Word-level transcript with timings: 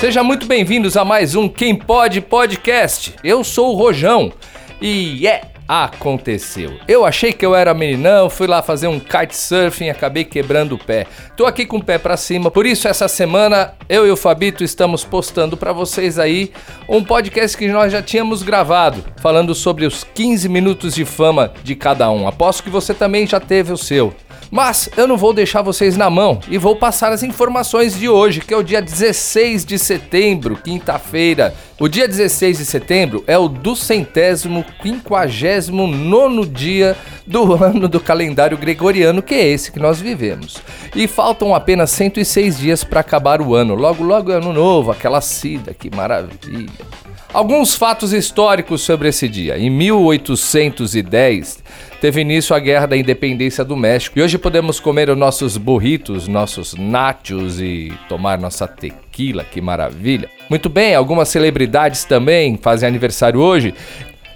Sejam 0.00 0.22
muito 0.22 0.46
bem-vindos 0.46 0.96
a 0.96 1.04
mais 1.04 1.34
um 1.34 1.48
Quem 1.48 1.74
Pode 1.74 2.20
Podcast. 2.20 3.14
Eu 3.24 3.42
sou 3.42 3.72
o 3.72 3.76
Rojão 3.76 4.32
e 4.80 5.26
é 5.26 5.42
aconteceu. 5.68 6.78
Eu 6.88 7.04
achei 7.04 7.30
que 7.30 7.44
eu 7.44 7.54
era 7.54 7.74
meninão, 7.74 8.30
fui 8.30 8.46
lá 8.46 8.62
fazer 8.62 8.88
um 8.88 8.98
kitesurfing 8.98 9.84
e 9.84 9.90
acabei 9.90 10.24
quebrando 10.24 10.76
o 10.76 10.78
pé. 10.78 11.06
Tô 11.36 11.44
aqui 11.44 11.66
com 11.66 11.76
o 11.76 11.84
pé 11.84 11.98
para 11.98 12.16
cima, 12.16 12.50
por 12.50 12.64
isso 12.64 12.88
essa 12.88 13.06
semana 13.06 13.74
eu 13.86 14.06
e 14.06 14.10
o 14.10 14.16
Fabito 14.16 14.64
estamos 14.64 15.04
postando 15.04 15.58
para 15.58 15.74
vocês 15.74 16.18
aí 16.18 16.50
um 16.88 17.04
podcast 17.04 17.54
que 17.54 17.68
nós 17.68 17.92
já 17.92 18.00
tínhamos 18.00 18.42
gravado, 18.42 19.04
falando 19.20 19.54
sobre 19.54 19.84
os 19.84 20.02
15 20.02 20.48
minutos 20.48 20.94
de 20.94 21.04
fama 21.04 21.52
de 21.62 21.74
cada 21.74 22.10
um. 22.10 22.26
Aposto 22.26 22.62
que 22.62 22.70
você 22.70 22.94
também 22.94 23.26
já 23.26 23.38
teve 23.38 23.70
o 23.70 23.76
seu. 23.76 24.14
Mas 24.50 24.88
eu 24.96 25.06
não 25.06 25.16
vou 25.16 25.34
deixar 25.34 25.60
vocês 25.60 25.96
na 25.96 26.08
mão 26.08 26.40
e 26.48 26.56
vou 26.56 26.76
passar 26.76 27.12
as 27.12 27.22
informações 27.22 27.98
de 27.98 28.08
hoje, 28.08 28.40
que 28.40 28.54
é 28.54 28.56
o 28.56 28.62
dia 28.62 28.80
16 28.80 29.64
de 29.64 29.78
setembro, 29.78 30.56
quinta-feira. 30.56 31.54
O 31.78 31.86
dia 31.86 32.08
16 32.08 32.58
de 32.58 32.64
setembro 32.64 33.22
é 33.26 33.36
o 33.36 33.48
duzentésimo 33.48 34.64
quinquagésimo 34.82 35.57
nono 35.66 36.46
dia 36.46 36.96
do 37.26 37.52
ano 37.62 37.88
do 37.88 37.98
calendário 37.98 38.56
gregoriano, 38.56 39.20
que 39.20 39.34
é 39.34 39.48
esse 39.48 39.72
que 39.72 39.80
nós 39.80 40.00
vivemos. 40.00 40.62
E 40.94 41.08
faltam 41.08 41.54
apenas 41.54 41.90
106 41.90 42.58
dias 42.58 42.84
para 42.84 43.00
acabar 43.00 43.42
o 43.42 43.54
ano. 43.54 43.74
Logo, 43.74 44.04
logo 44.04 44.30
é 44.30 44.36
ano 44.36 44.52
novo, 44.52 44.92
aquela 44.92 45.20
cida, 45.20 45.74
que 45.74 45.94
maravilha. 45.94 46.86
Alguns 47.32 47.76
fatos 47.76 48.14
históricos 48.14 48.80
sobre 48.80 49.08
esse 49.08 49.28
dia. 49.28 49.58
Em 49.58 49.68
1810, 49.68 51.62
teve 52.00 52.22
início 52.22 52.56
a 52.56 52.58
Guerra 52.58 52.86
da 52.86 52.96
Independência 52.96 53.62
do 53.62 53.76
México 53.76 54.18
e 54.18 54.22
hoje 54.22 54.38
podemos 54.38 54.80
comer 54.80 55.10
os 55.10 55.16
nossos 55.16 55.58
burritos, 55.58 56.26
nossos 56.26 56.74
nachos 56.74 57.60
e 57.60 57.92
tomar 58.08 58.38
nossa 58.38 58.66
tequila, 58.66 59.44
que 59.44 59.60
maravilha. 59.60 60.30
Muito 60.48 60.70
bem, 60.70 60.94
algumas 60.94 61.28
celebridades 61.28 62.04
também 62.04 62.56
fazem 62.56 62.88
aniversário 62.88 63.40
hoje. 63.40 63.74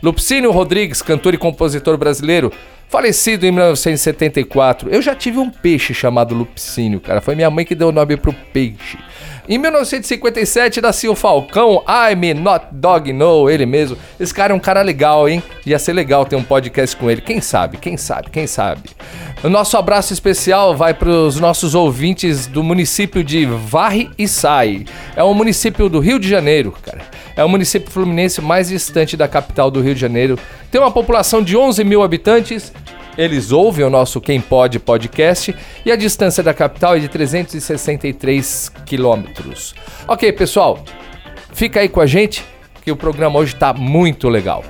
Lupicínio 0.03 0.51
Rodrigues, 0.51 1.01
cantor 1.01 1.33
e 1.33 1.39
compositor 1.39 1.97
brasileiro, 1.97 2.53
falecido 2.89 3.47
em 3.47 3.53
1974. 3.53 4.91
Eu 4.91 5.01
já 5.01 5.15
tive 5.15 5.39
um 5.39 5.49
peixe 5.49 5.95
chamado 5.95 6.35
Lupicínio, 6.35 6.99
cara. 7.01 7.21
Foi 7.21 7.37
minha 7.37 7.49
mãe 7.49 7.65
que 7.65 7.75
deu 7.75 7.89
o 7.89 7.93
nome 7.93 8.17
pro 8.17 8.33
peixe. 8.53 8.99
Em 9.49 9.59
1957 9.59 10.81
nasceu 10.81 11.13
o 11.13 11.17
Falcão, 11.17 11.83
I'm 11.89 12.33
Not 12.35 12.67
Dog 12.71 13.13
No, 13.13 13.51
ele 13.51 13.67
mesmo. 13.67 13.97
Esse 14.19 14.33
cara 14.33 14.53
é 14.53 14.57
um 14.57 14.61
cara 14.61 14.83
legal, 14.83 15.29
hein? 15.29 15.43
Ia 15.67 15.81
ser 15.81 15.93
legal 15.95 16.25
ter 16.25 16.37
um 16.37 16.45
podcast 16.45 16.97
com 16.97 17.11
ele. 17.11 17.21
Quem 17.21 17.41
sabe, 17.41 17.77
quem 17.77 17.97
sabe, 17.97 18.31
quem 18.31 18.47
sabe. 18.47 18.91
O 19.43 19.49
nosso 19.49 19.77
abraço 19.77 20.13
especial 20.13 20.77
vai 20.77 20.95
para 20.95 21.11
os 21.11 21.41
nossos 21.41 21.75
ouvintes 21.75 22.47
do 22.47 22.63
município 22.63 23.25
de 23.25 23.45
Varre 23.45 24.09
e 24.17 24.29
Sai. 24.29 24.85
É 25.17 25.25
um 25.25 25.35
município 25.35 25.89
do 25.89 25.99
Rio 25.99 26.21
de 26.21 26.29
Janeiro, 26.29 26.73
cara. 26.81 27.01
É 27.35 27.43
o 27.43 27.49
município 27.49 27.91
fluminense 27.91 28.41
mais 28.41 28.69
distante 28.69 29.17
da 29.17 29.27
capital 29.27 29.73
do 29.73 29.81
Rio 29.81 29.95
de 29.95 30.01
Janeiro. 30.01 30.39
Tem 30.71 30.81
uma 30.81 30.93
população 30.93 31.43
de 31.43 31.57
11 31.57 31.83
mil 31.83 32.05
habitantes 32.05 32.73
eles 33.17 33.53
ouvem 33.53 33.85
o 33.85 33.91
nosso 33.91 34.21
Quem 34.21 34.41
Pode 34.41 34.79
podcast 34.79 35.55
e 35.85 35.93
a 35.93 35.97
distância 35.97 36.43
da 36.43 36.55
capital 36.55 36.97
é 36.97 36.99
de 36.99 37.09
363 37.09 38.71
quilômetros. 38.87 39.75
Ok, 40.09 40.33
pessoal, 40.33 40.83
fica 41.53 41.81
aí 41.81 41.89
com 41.89 42.01
a 42.01 42.07
gente 42.07 42.45
que 42.83 42.91
o 42.91 42.97
programa 42.97 43.39
hoje 43.39 43.55
está 43.55 43.73
muito 43.73 44.29
legal. 44.29 44.65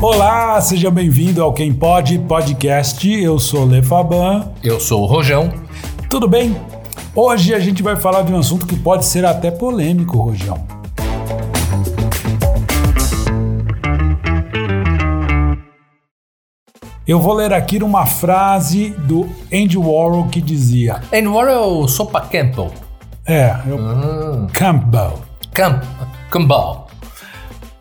Olá, 0.00 0.60
seja 0.60 0.90
bem-vindo 0.90 1.42
ao 1.42 1.52
Quem 1.52 1.72
Pode 1.72 2.18
Podcast. 2.18 3.08
Eu 3.08 3.38
sou 3.38 3.66
Le 3.66 3.82
Faban. 3.82 4.50
Eu 4.62 4.80
sou 4.80 5.02
o 5.02 5.06
Rojão. 5.06 5.52
Tudo 6.10 6.26
bem? 6.28 6.56
Hoje 7.14 7.54
a 7.54 7.60
gente 7.60 7.82
vai 7.82 7.94
falar 7.94 8.22
de 8.22 8.32
um 8.32 8.38
assunto 8.38 8.66
que 8.66 8.74
pode 8.74 9.04
ser 9.04 9.24
até 9.24 9.50
polêmico, 9.50 10.18
Rojão. 10.18 10.71
Eu 17.04 17.18
vou 17.18 17.34
ler 17.34 17.52
aqui 17.52 17.82
uma 17.82 18.06
frase 18.06 18.90
do 18.90 19.28
Andy 19.52 19.76
Warhol 19.76 20.28
que 20.28 20.40
dizia: 20.40 21.00
Andy 21.12 21.26
Warhol 21.26 21.88
Sopa 21.88 22.20
Campbell. 22.20 22.70
É, 23.26 23.56
eu, 23.66 23.76
hum. 23.76 24.46
Campbell. 24.52 25.18
Camp, 25.52 25.82
Campbell. 26.30 26.86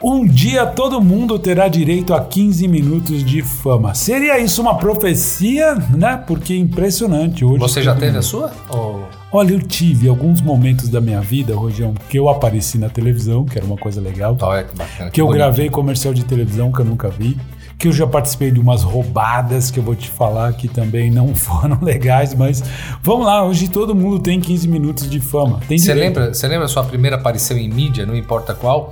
Um 0.03 0.25
dia 0.25 0.65
todo 0.65 0.99
mundo 0.99 1.37
terá 1.37 1.67
direito 1.67 2.15
a 2.15 2.19
15 2.19 2.67
minutos 2.67 3.23
de 3.23 3.43
fama. 3.43 3.93
Seria 3.93 4.39
isso 4.39 4.59
uma 4.59 4.75
profecia, 4.75 5.75
né? 5.95 6.17
Porque 6.25 6.53
é 6.53 6.57
impressionante 6.57 7.45
hoje. 7.45 7.59
Você 7.59 7.83
já 7.83 7.93
teve 7.93 8.07
mundo. 8.07 8.17
a 8.17 8.23
sua? 8.23 8.51
Ou... 8.69 9.07
Olha, 9.31 9.53
eu 9.53 9.61
tive 9.61 10.09
alguns 10.09 10.41
momentos 10.41 10.89
da 10.89 10.99
minha 10.99 11.21
vida, 11.21 11.55
Rojão, 11.55 11.93
que 12.09 12.17
eu 12.17 12.27
apareci 12.27 12.79
na 12.79 12.89
televisão, 12.89 13.45
que 13.45 13.55
era 13.55 13.67
uma 13.67 13.77
coisa 13.77 14.01
legal. 14.01 14.35
É 14.55 14.63
que 14.63 14.75
bacana. 14.75 15.09
Que, 15.09 15.11
que 15.11 15.21
eu 15.21 15.27
bonito. 15.27 15.37
gravei 15.37 15.69
comercial 15.69 16.11
de 16.11 16.25
televisão 16.25 16.71
que 16.71 16.81
eu 16.81 16.85
nunca 16.85 17.07
vi 17.07 17.37
que 17.81 17.87
eu 17.87 17.91
já 17.91 18.05
participei 18.05 18.51
de 18.51 18.59
umas 18.59 18.83
roubadas 18.83 19.71
que 19.71 19.79
eu 19.79 19.83
vou 19.83 19.95
te 19.95 20.07
falar 20.07 20.53
que 20.53 20.67
também 20.67 21.09
não 21.09 21.33
foram 21.35 21.79
legais, 21.81 22.35
mas 22.35 22.63
vamos 23.01 23.25
lá, 23.25 23.43
hoje 23.43 23.67
todo 23.67 23.95
mundo 23.95 24.19
tem 24.19 24.39
15 24.39 24.67
minutos 24.67 25.09
de 25.09 25.19
fama. 25.19 25.59
Você 25.67 25.93
lembra, 25.93 26.31
você 26.31 26.47
lembra 26.47 26.65
a 26.65 26.67
sua 26.67 26.83
primeira 26.83 27.15
aparição 27.15 27.57
em 27.57 27.67
mídia, 27.67 28.05
não 28.05 28.15
importa 28.15 28.53
qual? 28.53 28.91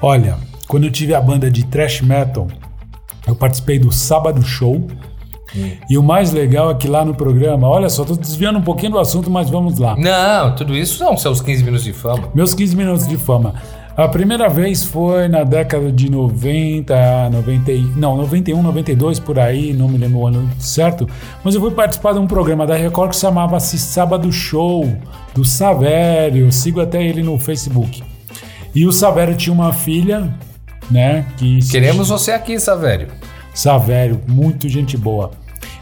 Olha, 0.00 0.36
quando 0.68 0.84
eu 0.84 0.92
tive 0.92 1.14
a 1.14 1.20
banda 1.20 1.50
de 1.50 1.64
thrash 1.66 2.00
metal, 2.00 2.46
eu 3.26 3.34
participei 3.34 3.78
do 3.78 3.90
Sábado 3.90 4.40
Show. 4.42 4.86
Hum. 5.54 5.70
E 5.90 5.98
o 5.98 6.02
mais 6.02 6.32
legal 6.32 6.70
é 6.70 6.74
que 6.74 6.86
lá 6.86 7.04
no 7.04 7.14
programa, 7.14 7.68
olha 7.68 7.90
só, 7.90 8.04
tô 8.04 8.14
desviando 8.14 8.58
um 8.58 8.62
pouquinho 8.62 8.92
do 8.92 8.98
assunto, 9.00 9.30
mas 9.30 9.50
vamos 9.50 9.78
lá. 9.78 9.96
Não, 9.96 10.54
tudo 10.54 10.76
isso 10.76 10.96
são 10.96 11.16
seus 11.16 11.40
15 11.40 11.64
minutos 11.64 11.84
de 11.84 11.92
fama. 11.92 12.30
Meus 12.34 12.54
15 12.54 12.76
minutos 12.76 13.06
de 13.06 13.16
fama. 13.16 13.54
A 13.94 14.08
primeira 14.08 14.48
vez 14.48 14.84
foi 14.84 15.28
na 15.28 15.44
década 15.44 15.92
de 15.92 16.10
90, 16.10 17.28
90, 17.30 17.72
não, 17.94 18.16
91, 18.16 18.62
92 18.62 19.18
por 19.18 19.38
aí, 19.38 19.74
não 19.74 19.86
me 19.86 19.98
lembro 19.98 20.20
o 20.20 20.26
ano 20.26 20.50
certo, 20.58 21.06
mas 21.44 21.54
eu 21.54 21.60
fui 21.60 21.70
participar 21.72 22.14
de 22.14 22.18
um 22.18 22.26
programa 22.26 22.66
da 22.66 22.74
Record 22.74 23.10
que 23.10 23.16
chamava-se 23.16 23.78
Sábado 23.78 24.32
Show, 24.32 24.90
do 25.34 25.44
Savério, 25.44 26.50
sigo 26.50 26.80
até 26.80 27.04
ele 27.04 27.22
no 27.22 27.38
Facebook. 27.38 28.02
E 28.74 28.86
o 28.86 28.92
Savério 28.92 29.36
tinha 29.36 29.52
uma 29.52 29.74
filha, 29.74 30.34
né, 30.90 31.26
que... 31.36 31.58
Queremos 31.70 32.08
você 32.08 32.32
aqui, 32.32 32.58
Savério. 32.58 33.08
Savério, 33.52 34.22
muito 34.26 34.70
gente 34.70 34.96
boa. 34.96 35.32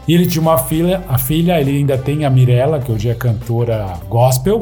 E 0.05 0.13
ele 0.13 0.25
tinha 0.25 0.41
uma 0.41 0.57
filha, 0.57 1.01
a 1.07 1.17
filha, 1.17 1.61
ele 1.61 1.77
ainda 1.77 1.97
tem 1.97 2.25
a 2.25 2.29
Mirella, 2.29 2.81
que 2.81 2.91
hoje 2.91 3.07
é 3.07 3.13
cantora 3.13 3.93
gospel, 4.09 4.61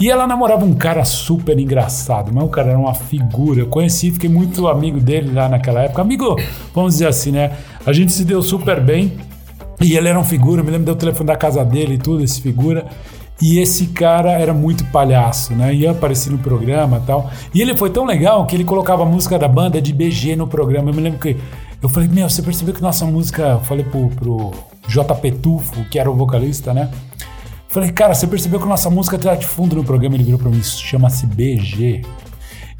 e 0.00 0.08
ela 0.08 0.26
namorava 0.26 0.64
um 0.64 0.72
cara 0.72 1.04
super 1.04 1.58
engraçado, 1.58 2.32
mas 2.32 2.42
o 2.42 2.48
cara 2.48 2.70
era 2.70 2.78
uma 2.78 2.94
figura. 2.94 3.60
Eu 3.60 3.66
conheci, 3.66 4.10
fiquei 4.10 4.30
muito 4.30 4.66
amigo 4.66 4.98
dele 4.98 5.30
lá 5.30 5.46
naquela 5.46 5.82
época. 5.82 6.00
Amigo, 6.00 6.36
vamos 6.74 6.94
dizer 6.94 7.06
assim, 7.06 7.32
né? 7.32 7.52
A 7.84 7.92
gente 7.92 8.10
se 8.10 8.24
deu 8.24 8.40
super 8.40 8.80
bem. 8.80 9.12
E 9.78 9.96
ele 9.96 10.08
era 10.08 10.18
um 10.18 10.24
figura, 10.24 10.62
me 10.62 10.70
lembro 10.70 10.86
do 10.86 10.96
telefone 10.96 11.26
da 11.26 11.36
casa 11.36 11.62
dele 11.62 11.94
e 11.94 11.98
tudo, 11.98 12.24
esse 12.24 12.40
figura. 12.40 12.86
E 13.42 13.58
esse 13.58 13.88
cara 13.88 14.32
era 14.32 14.54
muito 14.54 14.86
palhaço, 14.86 15.54
né? 15.54 15.74
Ia 15.74 15.90
aparecer 15.90 16.30
no 16.30 16.38
programa 16.38 16.98
e 17.02 17.06
tal. 17.06 17.30
E 17.54 17.60
ele 17.60 17.76
foi 17.76 17.90
tão 17.90 18.06
legal 18.06 18.46
que 18.46 18.56
ele 18.56 18.64
colocava 18.64 19.02
a 19.02 19.06
música 19.06 19.38
da 19.38 19.48
banda 19.48 19.82
de 19.82 19.92
BG 19.92 20.34
no 20.34 20.46
programa. 20.46 20.90
Eu 20.90 20.94
me 20.94 21.00
lembro 21.02 21.18
que 21.18 21.36
eu 21.82 21.88
falei, 21.90 22.08
meu, 22.08 22.28
você 22.28 22.40
percebeu 22.40 22.72
que 22.74 22.80
nossa 22.80 23.04
música. 23.04 23.42
Eu 23.42 23.60
falei 23.60 23.84
pro, 23.84 24.08
pro 24.08 24.50
JP 24.86 25.30
Tufo, 25.42 25.84
que 25.90 25.98
era 25.98 26.10
o 26.10 26.14
vocalista, 26.14 26.72
né? 26.72 26.90
Falei, 27.70 27.92
cara, 27.92 28.12
você 28.14 28.26
percebeu 28.26 28.58
que 28.58 28.66
nossa 28.66 28.90
música 28.90 29.16
tá 29.16 29.36
de 29.36 29.46
fundo 29.46 29.76
no 29.76 29.84
programa? 29.84 30.16
Ele 30.16 30.24
virou 30.24 30.40
pra 30.40 30.50
mim, 30.50 30.60
chama-se 30.60 31.24
BG. 31.24 32.02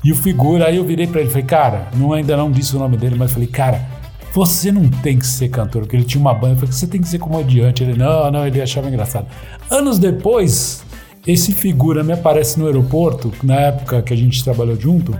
E 0.02 0.10
o 0.10 0.16
figura, 0.16 0.66
aí 0.66 0.78
eu 0.78 0.84
virei 0.84 1.06
pra 1.06 1.20
ele, 1.20 1.30
falei, 1.30 1.44
cara, 1.44 1.88
não, 1.94 2.12
ainda 2.12 2.36
não 2.36 2.50
disse 2.50 2.74
o 2.74 2.78
nome 2.80 2.96
dele, 2.96 3.14
mas 3.16 3.30
falei, 3.30 3.46
cara, 3.46 3.86
você 4.32 4.72
não 4.72 4.88
tem 4.88 5.16
que 5.16 5.26
ser 5.26 5.48
cantor, 5.48 5.82
porque 5.82 5.94
ele 5.94 6.04
tinha 6.04 6.20
uma 6.20 6.34
banda, 6.34 6.54
eu 6.54 6.56
falei, 6.56 6.72
você 6.72 6.88
tem 6.88 7.00
que 7.00 7.06
ser 7.06 7.20
comediante. 7.20 7.84
Ele, 7.84 7.96
não, 7.96 8.32
não, 8.32 8.44
ele 8.44 8.60
achava 8.60 8.88
engraçado. 8.88 9.28
Anos 9.70 9.97
depois, 9.97 10.82
esse 11.24 11.53
figura 11.53 12.03
me 12.03 12.12
aparece 12.12 12.59
no 12.59 12.66
aeroporto, 12.66 13.32
na 13.44 13.60
época 13.60 14.03
que 14.03 14.12
a 14.12 14.16
gente 14.16 14.42
trabalhou 14.42 14.74
junto, 14.74 15.16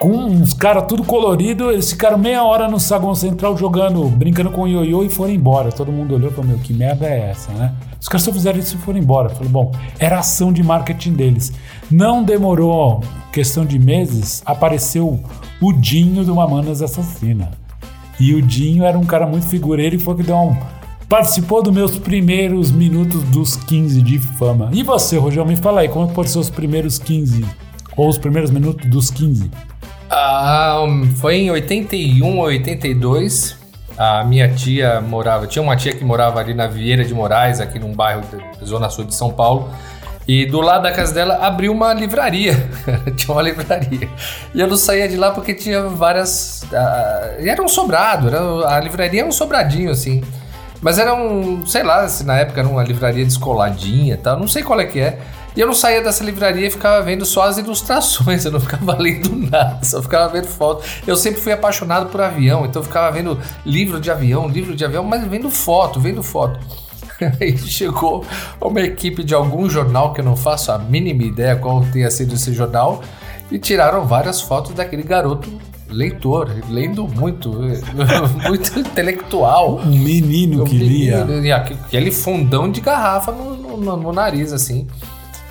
com 0.00 0.12
uns 0.12 0.54
caras 0.54 0.86
tudo 0.88 1.04
colorido, 1.04 1.70
eles 1.70 1.90
ficaram 1.90 2.16
meia 2.16 2.42
hora 2.42 2.66
no 2.66 2.80
saguão 2.80 3.14
central 3.14 3.54
jogando, 3.54 4.02
brincando 4.08 4.50
com 4.50 4.62
o 4.62 4.66
ioiô 4.66 5.04
e 5.04 5.10
foram 5.10 5.30
embora. 5.30 5.70
Todo 5.70 5.92
mundo 5.92 6.14
olhou 6.14 6.30
e 6.30 6.32
falou, 6.32 6.50
meu, 6.50 6.58
que 6.58 6.72
merda 6.72 7.06
é 7.06 7.28
essa, 7.28 7.52
né? 7.52 7.74
Os 8.00 8.08
caras 8.08 8.22
só 8.22 8.32
fizeram 8.32 8.58
isso 8.58 8.76
e 8.76 8.78
foram 8.78 8.98
embora. 8.98 9.28
Falei, 9.28 9.50
bom, 9.50 9.70
era 9.98 10.18
ação 10.18 10.54
de 10.54 10.62
marketing 10.62 11.12
deles. 11.12 11.52
Não 11.90 12.24
demorou 12.24 13.04
questão 13.30 13.62
de 13.62 13.78
meses, 13.78 14.42
apareceu 14.46 15.20
o 15.60 15.70
Dinho 15.70 16.24
do 16.24 16.34
Mamonas 16.34 16.80
Assassina. 16.80 17.50
E 18.18 18.34
o 18.34 18.40
Dinho 18.40 18.84
era 18.84 18.98
um 18.98 19.04
cara 19.04 19.26
muito 19.26 19.46
figura. 19.48 19.82
Ele 19.82 19.98
foi 19.98 20.16
que 20.16 20.22
deu 20.22 20.34
um. 20.34 20.56
Participou 21.10 21.62
dos 21.62 21.74
meus 21.74 21.98
primeiros 21.98 22.70
minutos 22.70 23.22
dos 23.24 23.54
15 23.54 24.00
de 24.00 24.18
fama. 24.18 24.70
E 24.72 24.82
você, 24.82 25.18
Rogério, 25.18 25.46
me 25.46 25.56
fala 25.56 25.82
aí, 25.82 25.90
como 25.90 26.08
foram 26.08 26.26
os 26.26 26.32
seus 26.32 26.48
primeiros 26.48 26.98
15? 26.98 27.44
Ou 27.98 28.08
os 28.08 28.16
primeiros 28.16 28.50
minutos 28.50 28.88
dos 28.88 29.10
15? 29.10 29.50
Ah, 30.10 30.84
foi 31.16 31.36
em 31.36 31.50
81 31.50 32.38
ou 32.38 32.44
82 32.44 33.60
a 34.00 34.24
minha 34.24 34.48
tia 34.48 34.98
morava, 35.02 35.46
tinha 35.46 35.62
uma 35.62 35.76
tia 35.76 35.92
que 35.92 36.02
morava 36.02 36.40
ali 36.40 36.54
na 36.54 36.66
Vieira 36.66 37.04
de 37.04 37.12
Moraes, 37.12 37.60
aqui 37.60 37.78
num 37.78 37.92
bairro 37.92 38.22
da 38.58 38.64
Zona 38.64 38.88
Sul 38.88 39.04
de 39.04 39.14
São 39.14 39.30
Paulo. 39.30 39.68
E 40.26 40.46
do 40.46 40.62
lado 40.62 40.84
da 40.84 40.92
casa 40.92 41.12
dela 41.12 41.34
abriu 41.42 41.70
uma 41.70 41.92
livraria. 41.92 42.54
tinha 43.14 43.34
uma 43.34 43.42
livraria. 43.42 44.08
E 44.54 44.60
eu 44.60 44.66
não 44.66 44.76
saía 44.76 45.06
de 45.06 45.18
lá 45.18 45.32
porque 45.32 45.52
tinha 45.52 45.82
várias. 45.82 46.62
Uh, 46.72 47.46
era 47.46 47.62
um 47.62 47.68
sobrado, 47.68 48.28
era, 48.28 48.40
a 48.74 48.80
livraria 48.80 49.20
era 49.20 49.28
um 49.28 49.32
sobradinho 49.32 49.90
assim. 49.90 50.22
Mas 50.80 50.98
era 50.98 51.12
um, 51.12 51.66
sei 51.66 51.82
lá, 51.82 52.08
se 52.08 52.24
na 52.24 52.38
época 52.38 52.60
era 52.60 52.68
uma 52.70 52.82
livraria 52.82 53.24
descoladinha 53.24 54.14
e 54.14 54.16
tal, 54.16 54.38
não 54.38 54.48
sei 54.48 54.62
qual 54.62 54.80
é 54.80 54.86
que 54.86 54.98
é. 54.98 55.18
E 55.56 55.60
eu 55.60 55.66
não 55.66 55.74
saía 55.74 56.02
dessa 56.02 56.22
livraria 56.22 56.66
e 56.66 56.70
ficava 56.70 57.02
vendo 57.02 57.24
só 57.24 57.42
as 57.42 57.58
ilustrações, 57.58 58.44
eu 58.46 58.52
não 58.52 58.60
ficava 58.60 58.96
lendo 58.96 59.34
nada, 59.34 59.84
só 59.84 60.02
ficava 60.02 60.32
vendo 60.32 60.46
foto. 60.46 60.84
Eu 61.06 61.16
sempre 61.16 61.40
fui 61.40 61.52
apaixonado 61.52 62.08
por 62.10 62.20
avião, 62.20 62.64
então 62.64 62.80
eu 62.80 62.86
ficava 62.86 63.10
vendo 63.10 63.38
livro 63.64 64.00
de 64.00 64.10
avião, 64.10 64.48
livro 64.48 64.74
de 64.74 64.84
avião, 64.84 65.04
mas 65.04 65.24
vendo 65.26 65.50
foto, 65.50 66.00
vendo 66.00 66.22
foto. 66.22 66.58
Aí 67.40 67.56
chegou 67.58 68.24
uma 68.60 68.80
equipe 68.80 69.22
de 69.22 69.34
algum 69.34 69.68
jornal 69.68 70.12
que 70.12 70.20
eu 70.20 70.24
não 70.24 70.36
faço 70.36 70.72
a 70.72 70.78
mínima 70.78 71.22
ideia 71.22 71.56
qual 71.56 71.84
tenha 71.92 72.10
sido 72.10 72.34
esse 72.34 72.52
jornal 72.52 73.02
e 73.50 73.58
tiraram 73.58 74.06
várias 74.06 74.40
fotos 74.40 74.72
daquele 74.72 75.02
garoto 75.02 75.50
leitor, 75.88 76.48
lendo 76.68 77.06
muito, 77.08 77.50
muito 78.46 78.78
intelectual. 78.78 79.80
Um 79.80 79.98
menino 79.98 80.64
que 80.64 80.76
lia. 80.76 81.26
Aquele 81.56 82.12
fundão 82.12 82.70
de 82.70 82.80
garrafa 82.80 83.32
no, 83.32 83.76
no, 83.76 83.96
no 83.96 84.12
nariz, 84.12 84.52
assim. 84.52 84.86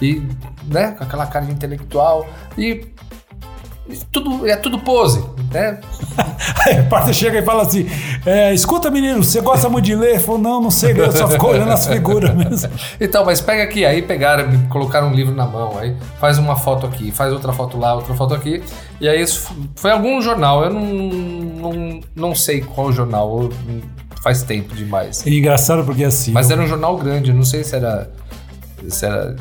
E, 0.02 0.22
né, 0.66 0.92
com 0.92 1.04
aquela 1.04 1.26
cara 1.26 1.46
de 1.46 1.52
intelectual. 1.52 2.28
E 2.58 2.88
tudo, 4.12 4.48
é 4.48 4.56
tudo 4.56 4.80
pose, 4.80 5.24
né? 5.52 5.80
Aí 6.66 6.78
a 6.80 6.84
parça 6.84 7.12
chega 7.12 7.40
e 7.40 7.42
fala 7.44 7.64
assim: 7.64 7.88
é, 8.26 8.54
escuta, 8.54 8.90
menino, 8.92 9.24
você 9.24 9.42
gosta 9.42 9.68
muito 9.70 9.86
de 9.86 9.96
ler? 9.96 10.20
Falou, 10.20 10.40
não, 10.40 10.62
não 10.62 10.72
sei, 10.72 10.94
eu 11.00 11.12
só 11.12 11.28
ficou 11.28 11.52
olhando 11.52 11.72
as 11.72 11.88
figuras 11.88 12.34
mesmo. 12.36 12.70
Então, 13.00 13.26
mas 13.26 13.40
pega 13.40 13.64
aqui, 13.64 13.86
aí 13.86 14.02
pegaram, 14.02 14.68
colocaram 14.68 15.08
um 15.08 15.14
livro 15.14 15.34
na 15.34 15.46
mão, 15.46 15.78
aí 15.78 15.96
faz 16.20 16.38
uma 16.38 16.56
foto 16.56 16.86
aqui, 16.86 17.12
faz 17.12 17.32
outra 17.32 17.54
foto 17.54 17.78
lá, 17.78 17.96
outra 17.96 18.14
foto 18.14 18.34
aqui. 18.34 18.62
E 19.00 19.08
aí 19.08 19.22
isso 19.22 19.52
foi 19.76 19.92
algum 19.92 20.22
jornal, 20.22 20.64
eu 20.64 20.70
não, 20.70 20.86
não, 20.86 22.00
não 22.16 22.36
sei 22.36 22.62
qual 22.62 22.92
jornal, 22.92 23.50
faz 24.22 24.44
tempo 24.44 24.76
demais. 24.76 25.26
É 25.26 25.30
engraçado 25.30 25.84
porque 25.86 26.04
assim. 26.04 26.32
Mas 26.32 26.52
era 26.52 26.62
um 26.62 26.68
jornal 26.68 26.98
grande, 26.98 27.32
não 27.32 27.44
sei 27.44 27.64
se 27.64 27.76
era. 27.76 28.12
Se 28.88 29.06
era 29.06 29.36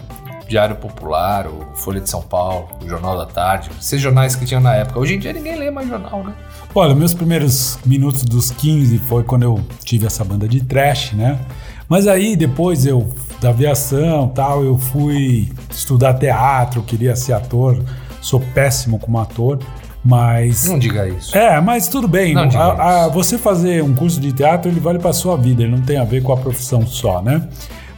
Diário 0.48 0.76
Popular, 0.76 1.46
o 1.46 1.66
Folha 1.74 2.00
de 2.00 2.08
São 2.08 2.22
Paulo, 2.22 2.68
o 2.82 2.88
Jornal 2.88 3.18
da 3.18 3.26
Tarde, 3.26 3.70
esses 3.78 4.00
jornais 4.00 4.34
que 4.34 4.46
tinham 4.46 4.62
na 4.62 4.74
época. 4.74 4.98
Hoje 4.98 5.14
em 5.14 5.18
dia 5.18 5.32
ninguém 5.32 5.56
lê 5.56 5.70
mais 5.70 5.86
jornal, 5.86 6.24
né? 6.24 6.32
Olha, 6.74 6.94
meus 6.94 7.12
primeiros 7.12 7.78
minutos 7.84 8.24
dos 8.24 8.50
15 8.50 8.98
foi 9.00 9.22
quando 9.24 9.42
eu 9.42 9.60
tive 9.84 10.06
essa 10.06 10.24
banda 10.24 10.48
de 10.48 10.62
trash, 10.64 11.12
né? 11.12 11.38
Mas 11.88 12.06
aí 12.06 12.34
depois 12.34 12.86
eu 12.86 13.12
da 13.40 13.50
aviação, 13.50 14.28
tal, 14.28 14.64
eu 14.64 14.78
fui 14.78 15.52
estudar 15.70 16.14
teatro, 16.14 16.82
queria 16.82 17.14
ser 17.14 17.34
ator, 17.34 17.82
sou 18.20 18.40
péssimo 18.40 18.98
como 18.98 19.18
ator, 19.18 19.58
mas 20.04 20.66
não 20.66 20.78
diga 20.78 21.06
isso. 21.08 21.36
É, 21.36 21.60
mas 21.60 21.88
tudo 21.88 22.08
bem. 22.08 22.34
Não 22.34 22.48
diga 22.48 22.62
a, 22.62 23.04
a, 23.04 23.08
você 23.08 23.36
fazer 23.36 23.82
um 23.82 23.94
curso 23.94 24.18
de 24.18 24.32
teatro 24.32 24.70
ele 24.70 24.80
vale 24.80 24.98
para 24.98 25.12
sua 25.12 25.36
vida, 25.36 25.62
ele 25.62 25.72
não 25.72 25.82
tem 25.82 25.98
a 25.98 26.04
ver 26.04 26.22
com 26.22 26.32
a 26.32 26.36
profissão 26.36 26.86
só, 26.86 27.20
né? 27.20 27.48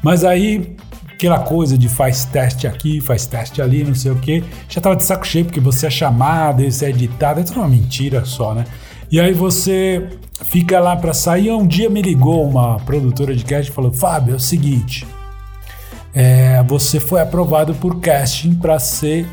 Mas 0.03 0.25
aí 0.25 0.77
aquela 1.21 1.41
coisa 1.41 1.77
de 1.77 1.87
faz 1.87 2.25
teste 2.25 2.67
aqui, 2.67 2.99
faz 2.99 3.27
teste 3.27 3.61
ali, 3.61 3.85
não 3.85 3.95
sei 3.95 4.11
o 4.11 4.17
que. 4.17 4.43
Já 4.69 4.81
tava 4.81 4.97
de 4.97 5.05
saco 5.05 5.27
cheio 5.27 5.45
porque 5.45 5.61
você 5.61 5.87
é 5.87 5.91
chamado, 5.91 6.65
você 6.65 6.87
é 6.87 6.89
editado, 6.89 7.41
é 7.41 7.43
tudo 7.43 7.61
uma 7.61 7.69
mentira 7.69 8.25
só, 8.25 8.55
né? 8.55 8.65
E 9.11 9.21
aí 9.21 9.35
você 9.35 10.09
fica 10.47 10.81
lá 10.81 10.97
para 10.97 11.13
sair. 11.13 11.53
Um 11.53 11.67
dia 11.67 11.91
me 11.91 12.01
ligou 12.01 12.49
uma 12.49 12.79
produtora 12.81 13.37
de 13.37 13.45
casting 13.45 13.71
e 13.71 13.75
falou: 13.75 13.93
Fábio, 13.93 14.33
é 14.33 14.37
o 14.37 14.41
seguinte, 14.41 15.07
é, 16.15 16.63
você 16.63 16.99
foi 16.99 17.21
aprovado 17.21 17.75
por 17.75 18.01
casting 18.01 18.55
para 18.55 18.79
ser 18.79 19.27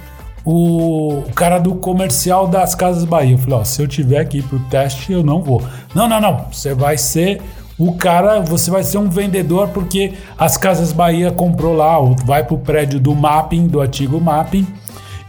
o, 0.44 1.20
o, 1.20 1.32
cara 1.34 1.58
do 1.58 1.76
comercial 1.76 2.48
das 2.48 2.76
Casas 2.76 3.06
Bahia. 3.06 3.36
Eu 3.36 3.38
falei: 3.38 3.60
Ó, 3.60 3.64
se 3.64 3.82
eu 3.82 3.88
tiver 3.88 4.20
aqui 4.20 4.42
pro 4.42 4.60
teste, 4.60 5.14
eu 5.14 5.24
não 5.24 5.42
vou. 5.42 5.64
Não, 5.96 6.10
não, 6.10 6.20
não. 6.20 6.48
Você 6.52 6.74
vai 6.74 6.98
ser 6.98 7.42
o 7.78 7.94
cara, 7.94 8.40
você 8.40 8.72
vai 8.72 8.84
ser 8.84 8.98
um 8.98 9.10
vendedor 9.10 9.70
porque 9.70 10.14
as 10.38 10.58
Casas 10.58 10.92
Bahia 10.92 11.32
comprou 11.32 11.76
lá, 11.76 11.98
vai 12.26 12.44
pro 12.44 12.58
prédio 12.58 13.00
do 13.00 13.14
Mapping, 13.14 13.68
do 13.68 13.82
antigo 13.82 14.20
Mapping, 14.20 14.66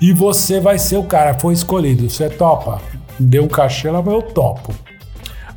e 0.01 0.13
você 0.13 0.59
vai 0.59 0.79
ser 0.79 0.97
o 0.97 1.03
cara, 1.03 1.39
foi 1.39 1.53
escolhido. 1.53 2.09
Você 2.09 2.29
topa? 2.31 2.81
Deu 3.19 3.45
um 3.45 3.49
cachê, 3.49 3.89
ela 3.89 4.03
eu 4.07 4.23
topo. 4.23 4.75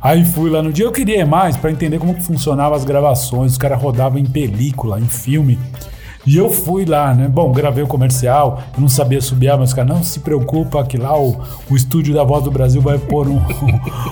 Aí 0.02 0.24
fui 0.24 0.50
lá 0.50 0.60
no 0.60 0.72
dia, 0.72 0.84
eu 0.84 0.92
queria 0.92 1.24
mais 1.24 1.56
para 1.56 1.70
entender 1.70 1.98
como 1.98 2.14
que 2.14 2.22
as 2.74 2.84
gravações, 2.84 3.52
os 3.52 3.58
caras 3.58 3.80
rodavam 3.80 4.18
em 4.18 4.26
película, 4.26 5.00
em 5.00 5.06
filme. 5.06 5.58
E 6.26 6.36
eu 6.36 6.50
fui 6.50 6.84
lá, 6.84 7.14
né? 7.14 7.26
Bom, 7.26 7.52
gravei 7.52 7.82
o 7.82 7.86
comercial, 7.86 8.62
não 8.78 8.88
sabia 8.88 9.20
subir, 9.20 9.56
mas 9.56 9.72
cara, 9.72 9.88
não 9.88 10.02
se 10.04 10.20
preocupa 10.20 10.84
que 10.84 10.96
lá 10.96 11.18
o, 11.18 11.40
o 11.70 11.76
estúdio 11.76 12.14
da 12.14 12.22
Voz 12.22 12.44
do 12.44 12.50
Brasil 12.50 12.80
vai 12.80 12.98
pôr 12.98 13.28
um, 13.28 13.40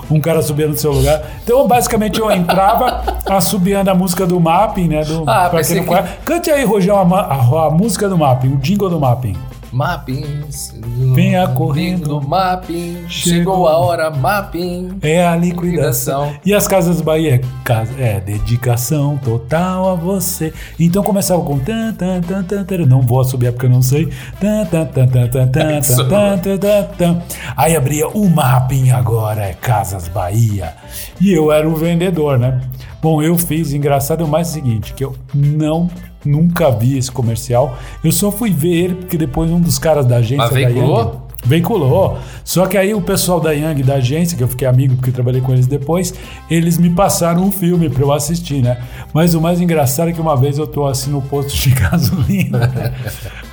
um, 0.09 0.19
cara 0.19 0.41
subindo 0.41 0.69
no 0.69 0.77
seu 0.77 0.91
lugar. 0.91 1.21
Então, 1.43 1.67
basicamente, 1.67 2.19
eu 2.19 2.31
entrava 2.31 3.03
assobiando 3.29 3.89
a 3.89 3.95
música 3.95 4.25
do 4.25 4.39
mapping, 4.39 4.87
né? 4.87 5.03
Do, 5.03 5.23
ah, 5.27 5.49
pra 5.49 5.63
quem 5.63 5.83
não. 5.83 6.03
Cante 6.25 6.49
aí, 6.51 6.63
Rojão, 6.63 6.97
a, 7.13 7.19
a, 7.19 7.67
a 7.67 7.69
música 7.69 8.07
do 8.07 8.17
mapping, 8.17 8.49
o 8.49 8.57
jingle 8.57 8.89
do 8.89 8.99
mapping. 8.99 9.35
Mappings. 9.71 10.73
Venha 11.15 11.47
correndo. 11.47 12.21
Mapping. 12.21 13.05
Chegou 13.07 13.67
a 13.67 13.77
hora, 13.77 14.09
mapping. 14.09 14.97
É 15.01 15.25
a 15.25 15.35
liquidação. 15.35 16.35
E 16.45 16.53
as 16.53 16.67
Casas 16.67 17.01
Bahia? 17.01 17.41
Casa, 17.63 17.93
é 17.97 18.19
dedicação 18.19 19.17
total 19.17 19.89
a 19.89 19.95
você. 19.95 20.53
Então 20.79 21.03
começava 21.03 21.41
com 21.43 21.57
tan, 21.59 21.93
tan, 21.93 22.21
tan, 22.21 22.43
tan, 22.43 22.63
tan. 22.63 22.85
Não 22.85 23.01
vou 23.01 23.23
subir 23.23 23.51
porque 23.51 23.65
eu 23.65 23.69
não 23.69 23.81
sei. 23.81 24.11
Tan, 24.39 24.65
tan, 24.65 24.85
tan, 24.85 25.07
tan, 25.07 25.27
tan, 25.27 25.47
tan, 25.47 25.81
tan, 25.81 26.37
tan, 26.37 26.57
tan, 26.57 26.83
tan. 26.97 27.21
Aí 27.55 27.75
abria 27.75 28.07
o 28.07 28.29
mapping 28.29 28.91
agora, 28.91 29.43
é 29.43 29.53
Casas 29.53 30.07
Bahia. 30.07 30.73
E 31.19 31.31
eu 31.31 31.51
era 31.51 31.67
o 31.67 31.75
vendedor, 31.75 32.37
né? 32.37 32.59
Bom, 33.01 33.21
eu 33.21 33.37
fiz, 33.37 33.73
engraçado 33.73 34.21
é 34.21 34.25
o 34.25 34.27
mais 34.27 34.47
seguinte, 34.47 34.93
que 34.93 35.03
eu 35.03 35.15
não 35.33 35.89
nunca 36.23 36.69
vi 36.69 36.97
esse 36.97 37.11
comercial. 37.11 37.75
Eu 38.03 38.11
só 38.11 38.31
fui 38.31 38.51
ver 38.51 38.73
ele 38.73 38.95
porque 38.95 39.17
depois 39.17 39.49
um 39.49 39.59
dos 39.59 39.79
caras 39.79 40.05
da 40.05 40.17
agência 40.17 40.37
Mas 40.45 40.53
veiculou? 40.53 40.97
Da 40.97 41.09
Yang, 41.09 41.21
veiculou. 41.43 42.17
Só 42.43 42.67
que 42.67 42.77
aí 42.77 42.93
o 42.93 43.01
pessoal 43.01 43.39
da 43.39 43.51
Yang, 43.51 43.83
da 43.83 43.95
agência, 43.95 44.37
que 44.37 44.43
eu 44.43 44.47
fiquei 44.47 44.67
amigo 44.67 44.95
porque 44.95 45.11
trabalhei 45.11 45.41
com 45.41 45.51
eles 45.51 45.67
depois, 45.67 46.13
eles 46.49 46.77
me 46.77 46.89
passaram 46.91 47.43
um 47.43 47.51
filme 47.51 47.89
para 47.89 48.03
eu 48.03 48.11
assistir, 48.11 48.61
né? 48.61 48.77
Mas 49.13 49.33
o 49.33 49.41
mais 49.41 49.59
engraçado 49.59 50.09
é 50.09 50.13
que 50.13 50.21
uma 50.21 50.37
vez 50.37 50.57
eu 50.57 50.67
tô 50.67 50.85
assim 50.85 51.09
no 51.09 51.21
posto 51.21 51.55
de 51.57 51.71
gasolina. 51.73 52.71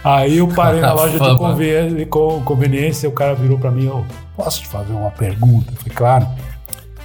aí 0.04 0.36
eu 0.36 0.48
parei 0.48 0.80
na 0.80 0.92
loja 0.94 1.18
de 1.18 2.06
conveniência, 2.44 3.08
o 3.08 3.12
cara 3.12 3.34
virou 3.34 3.58
para 3.58 3.70
mim, 3.70 3.86
eu 3.86 4.04
posso 4.36 4.60
te 4.60 4.68
fazer 4.68 4.92
uma 4.92 5.10
pergunta? 5.10 5.72
Eu 5.72 5.76
falei, 5.76 5.94
claro. 5.94 6.28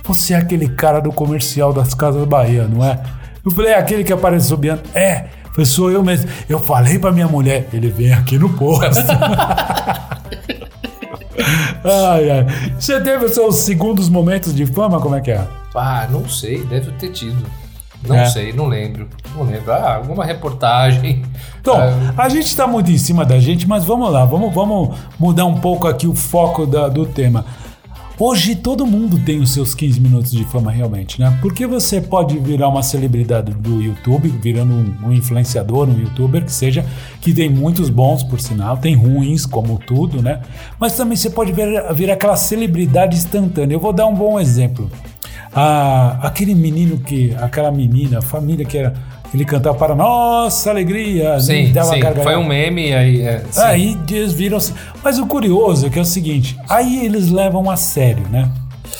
Você 0.03 0.33
é 0.33 0.37
aquele 0.37 0.67
cara 0.67 0.99
do 0.99 1.11
comercial 1.11 1.71
das 1.71 1.93
Casas 1.93 2.25
Bahia, 2.27 2.67
não 2.67 2.83
é? 2.83 3.01
Eu 3.43 3.51
falei, 3.51 3.71
é 3.71 3.77
aquele 3.77 4.03
que 4.03 4.11
aparece 4.11 4.47
subindo. 4.47 4.81
É. 4.93 5.25
Foi 5.53 5.65
sou 5.65 5.91
eu 5.91 6.03
mesmo. 6.03 6.29
Eu 6.49 6.59
falei 6.59 6.97
pra 6.97 7.11
minha 7.11 7.27
mulher, 7.27 7.69
ele 7.71 7.89
vem 7.89 8.11
aqui 8.11 8.37
no 8.37 8.49
posto. 8.49 9.05
ai, 11.83 12.31
ai. 12.31 12.45
Você 12.79 12.99
teve 13.01 13.25
os 13.25 13.33
seus 13.33 13.55
segundos 13.57 14.09
momentos 14.09 14.53
de 14.53 14.65
fama? 14.65 14.99
Como 14.99 15.15
é 15.15 15.21
que 15.21 15.31
é? 15.31 15.47
Ah, 15.75 16.07
não 16.09 16.27
sei, 16.27 16.63
deve 16.65 16.91
ter 16.93 17.09
tido. 17.09 17.45
Não 18.07 18.15
é. 18.17 18.25
sei, 18.25 18.51
não 18.51 18.67
lembro. 18.67 19.07
Não 19.35 19.43
lembro. 19.43 19.71
Ah, 19.71 19.95
alguma 19.95 20.25
reportagem. 20.25 21.23
Então, 21.61 21.77
ah, 21.77 22.23
a 22.23 22.29
gente 22.29 22.47
está 22.47 22.67
muito 22.67 22.91
em 22.91 22.97
cima 22.97 23.23
da 23.23 23.39
gente, 23.39 23.67
mas 23.67 23.85
vamos 23.85 24.11
lá, 24.11 24.25
vamos, 24.25 24.53
vamos 24.53 24.97
mudar 25.19 25.45
um 25.45 25.55
pouco 25.55 25.87
aqui 25.87 26.07
o 26.07 26.15
foco 26.15 26.65
da, 26.65 26.89
do 26.89 27.05
tema. 27.05 27.45
Hoje 28.19 28.55
todo 28.55 28.85
mundo 28.85 29.17
tem 29.25 29.39
os 29.39 29.49
seus 29.51 29.73
15 29.73 29.99
minutos 29.99 30.31
de 30.31 30.45
fama 30.45 30.71
realmente, 30.71 31.19
né? 31.19 31.35
Porque 31.41 31.65
você 31.65 31.99
pode 31.99 32.37
virar 32.37 32.67
uma 32.67 32.83
celebridade 32.83 33.51
do 33.53 33.81
YouTube, 33.81 34.29
virando 34.29 34.71
um, 34.71 35.07
um, 35.07 35.13
influenciador, 35.13 35.89
um 35.89 35.97
youtuber 35.97 36.45
que 36.45 36.51
seja, 36.51 36.85
que 37.19 37.33
tem 37.33 37.49
muitos 37.49 37.89
bons 37.89 38.21
por 38.21 38.39
sinal, 38.39 38.77
tem 38.77 38.95
ruins 38.95 39.47
como 39.47 39.79
tudo, 39.79 40.21
né? 40.21 40.43
Mas 40.79 40.95
também 40.95 41.17
você 41.17 41.27
pode 41.27 41.51
vir, 41.53 41.67
virar 41.95 42.13
aquela 42.13 42.35
celebridade 42.35 43.17
instantânea. 43.17 43.73
Eu 43.73 43.79
vou 43.79 43.91
dar 43.91 44.05
um 44.05 44.13
bom 44.13 44.39
exemplo. 44.39 44.91
Ah, 45.55 46.19
aquele 46.21 46.55
menino 46.55 46.97
que, 46.97 47.35
aquela 47.39 47.71
menina, 47.71 48.19
a 48.19 48.21
família 48.21 48.65
que 48.65 48.77
era 48.77 48.93
ele 49.33 49.45
cantava 49.45 49.75
para 49.75 49.95
nossa 49.95 50.69
alegria. 50.69 51.39
Sim, 51.39 51.71
dava 51.71 51.95
sim. 51.95 52.01
foi 52.21 52.35
um 52.35 52.47
meme 52.47 52.93
aí. 52.93 53.21
É, 53.21 53.43
aí 53.57 53.97
eles 54.09 54.31
viram 54.33 54.57
assim. 54.57 54.73
Mas 55.03 55.17
o 55.17 55.25
curioso 55.25 55.87
é 55.87 55.89
que 55.89 55.97
é 55.97 56.01
o 56.01 56.05
seguinte: 56.05 56.57
aí 56.69 57.03
eles 57.03 57.29
levam 57.29 57.69
a 57.69 57.75
sério, 57.75 58.23
né? 58.29 58.51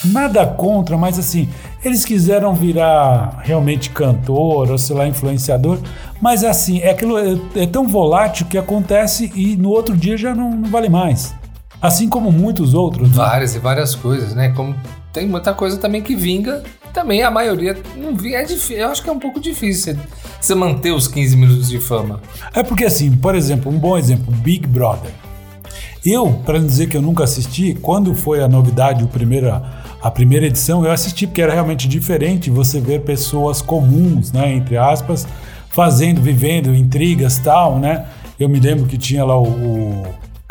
Nada 0.06 0.46
contra, 0.46 0.98
mas 0.98 1.20
assim, 1.20 1.48
eles 1.86 2.04
quiseram 2.04 2.54
virar 2.56 3.42
realmente 3.44 3.92
cantor 3.92 4.72
ou 4.72 4.78
sei 4.78 4.96
lá, 4.96 5.08
influenciador, 5.08 5.78
mas 6.20 6.44
assim, 6.44 6.80
é 6.80 6.90
aquilo 6.90 7.18
é, 7.18 7.38
é 7.56 7.68
tão 7.68 7.88
volátil 7.88 8.48
que 8.48 8.58
acontece 8.58 9.32
e 9.36 9.56
no 9.56 9.70
outro 9.70 9.96
dia 9.96 10.18
já 10.18 10.34
não, 10.34 10.50
não 10.50 10.70
vale 10.70 10.90
mais. 10.90 11.34
Assim 11.82 12.10
como 12.10 12.32
muitos 12.32 12.74
outros. 12.74 13.10
Várias 13.10 13.54
né? 13.54 13.60
e 13.60 13.62
várias 13.62 13.94
coisas, 13.94 14.34
né? 14.34 14.50
Como 14.50 14.74
tem 15.14 15.28
muita 15.28 15.54
coisa 15.54 15.78
também 15.78 16.02
que 16.02 16.16
vinga 16.16 16.64
também 16.94 17.24
a 17.24 17.32
maioria 17.32 17.76
não 17.98 18.16
vi. 18.16 18.36
É 18.36 18.44
difícil, 18.44 18.78
eu 18.78 18.90
acho 18.90 19.02
que 19.02 19.10
é 19.10 19.12
um 19.12 19.20
pouco 19.20 19.40
difícil 19.40 19.98
você 20.40 20.54
manter 20.54 20.92
os 20.92 21.08
15 21.08 21.36
minutos 21.36 21.70
de 21.70 21.80
fama. 21.80 22.22
É 22.54 22.62
porque 22.62 22.86
assim, 22.86 23.12
por 23.16 23.34
exemplo, 23.34 23.72
um 23.72 23.78
bom 23.78 23.98
exemplo, 23.98 24.32
Big 24.32 24.68
Brother. 24.68 25.12
Eu, 26.06 26.34
para 26.46 26.60
não 26.60 26.68
dizer 26.68 26.88
que 26.88 26.98
eu 26.98 27.02
nunca 27.02 27.24
assisti, 27.24 27.74
quando 27.82 28.14
foi 28.14 28.44
a 28.44 28.48
novidade, 28.48 29.04
o 29.04 29.08
primeira, 29.08 29.64
a 30.02 30.12
primeira 30.12 30.46
edição, 30.46 30.86
eu 30.86 30.92
assisti 30.92 31.26
porque 31.26 31.42
era 31.42 31.54
realmente 31.54 31.88
diferente 31.88 32.50
você 32.50 32.80
ver 32.80 33.02
pessoas 33.02 33.62
comuns, 33.62 34.34
né, 34.34 34.54
entre 34.54 34.76
aspas, 34.76 35.26
fazendo, 35.70 36.22
vivendo 36.22 36.76
intrigas 36.76 37.38
tal, 37.38 37.80
né? 37.80 38.06
Eu 38.38 38.50
me 38.50 38.60
lembro 38.60 38.86
que 38.86 38.98
tinha 38.98 39.24
lá 39.24 39.40
o, 39.40 39.48
o 39.48 40.04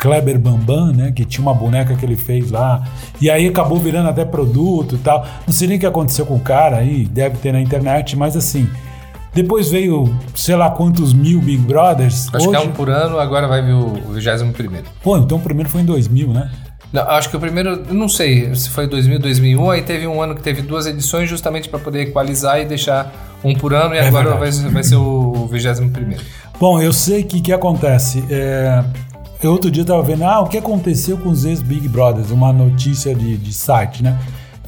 Kleber 0.03 0.37
Bambam, 0.37 0.91
né? 0.91 1.13
Que 1.13 1.23
tinha 1.23 1.41
uma 1.41 1.53
boneca 1.53 1.95
que 1.95 2.05
ele 2.05 2.17
fez 2.17 2.51
lá. 2.51 2.85
E 3.21 3.29
aí 3.29 3.47
acabou 3.47 3.79
virando 3.79 4.09
até 4.09 4.25
produto 4.25 4.95
e 4.95 4.97
tal. 4.97 5.25
Não 5.47 5.53
sei 5.53 5.65
nem 5.65 5.77
o 5.77 5.79
que 5.79 5.85
aconteceu 5.85 6.25
com 6.25 6.35
o 6.35 6.39
cara 6.41 6.79
aí, 6.79 7.05
deve 7.05 7.37
ter 7.37 7.53
na 7.53 7.61
internet, 7.61 8.17
mas 8.17 8.35
assim. 8.35 8.69
Depois 9.33 9.71
veio, 9.71 10.13
sei 10.35 10.57
lá 10.57 10.69
quantos 10.69 11.13
mil 11.13 11.39
Big 11.39 11.63
Brothers. 11.63 12.27
Acho 12.33 12.49
Hoje... 12.49 12.49
que 12.49 12.55
é 12.55 12.59
um 12.59 12.71
por 12.73 12.89
ano, 12.89 13.17
agora 13.17 13.47
vai 13.47 13.63
vir 13.63 13.71
o 13.71 13.93
21 14.11 14.51
primeiro. 14.51 14.87
Pô, 15.01 15.17
então 15.17 15.37
o 15.37 15.41
primeiro 15.41 15.69
foi 15.69 15.81
em 15.81 15.85
2000, 15.85 16.27
né? 16.27 16.51
Não, 16.91 17.01
acho 17.09 17.29
que 17.29 17.37
o 17.37 17.39
primeiro, 17.39 17.81
não 17.91 18.09
sei 18.09 18.53
se 18.53 18.69
foi 18.69 18.85
2000, 18.85 19.19
2001, 19.19 19.71
aí 19.71 19.81
teve 19.81 20.05
um 20.05 20.21
ano 20.21 20.35
que 20.35 20.43
teve 20.43 20.61
duas 20.61 20.85
edições 20.85 21.27
justamente 21.27 21.67
para 21.69 21.79
poder 21.79 22.01
equalizar 22.01 22.59
e 22.59 22.65
deixar 22.65 23.11
um 23.43 23.55
por 23.55 23.73
ano, 23.73 23.95
e 23.95 23.97
é 23.97 24.07
agora 24.07 24.35
vai, 24.35 24.51
vai, 24.51 24.83
ser 24.83 24.97
o 24.97 25.47
21 25.49 25.89
primeiro. 25.89 26.23
Bom, 26.59 26.79
eu 26.79 26.93
sei 26.93 27.23
que 27.23 27.37
o 27.37 27.41
que 27.41 27.51
acontece. 27.51 28.23
É, 28.29 28.83
eu 29.45 29.51
outro 29.51 29.69
dia 29.69 29.81
estava 29.81 30.01
vendo, 30.01 30.23
ah, 30.23 30.41
o 30.41 30.47
que 30.47 30.57
aconteceu 30.57 31.17
com 31.17 31.29
os 31.29 31.45
ex-Big 31.45 31.87
Brothers, 31.87 32.31
uma 32.31 32.53
notícia 32.53 33.13
de, 33.13 33.37
de 33.37 33.53
site, 33.53 34.01
né? 34.01 34.17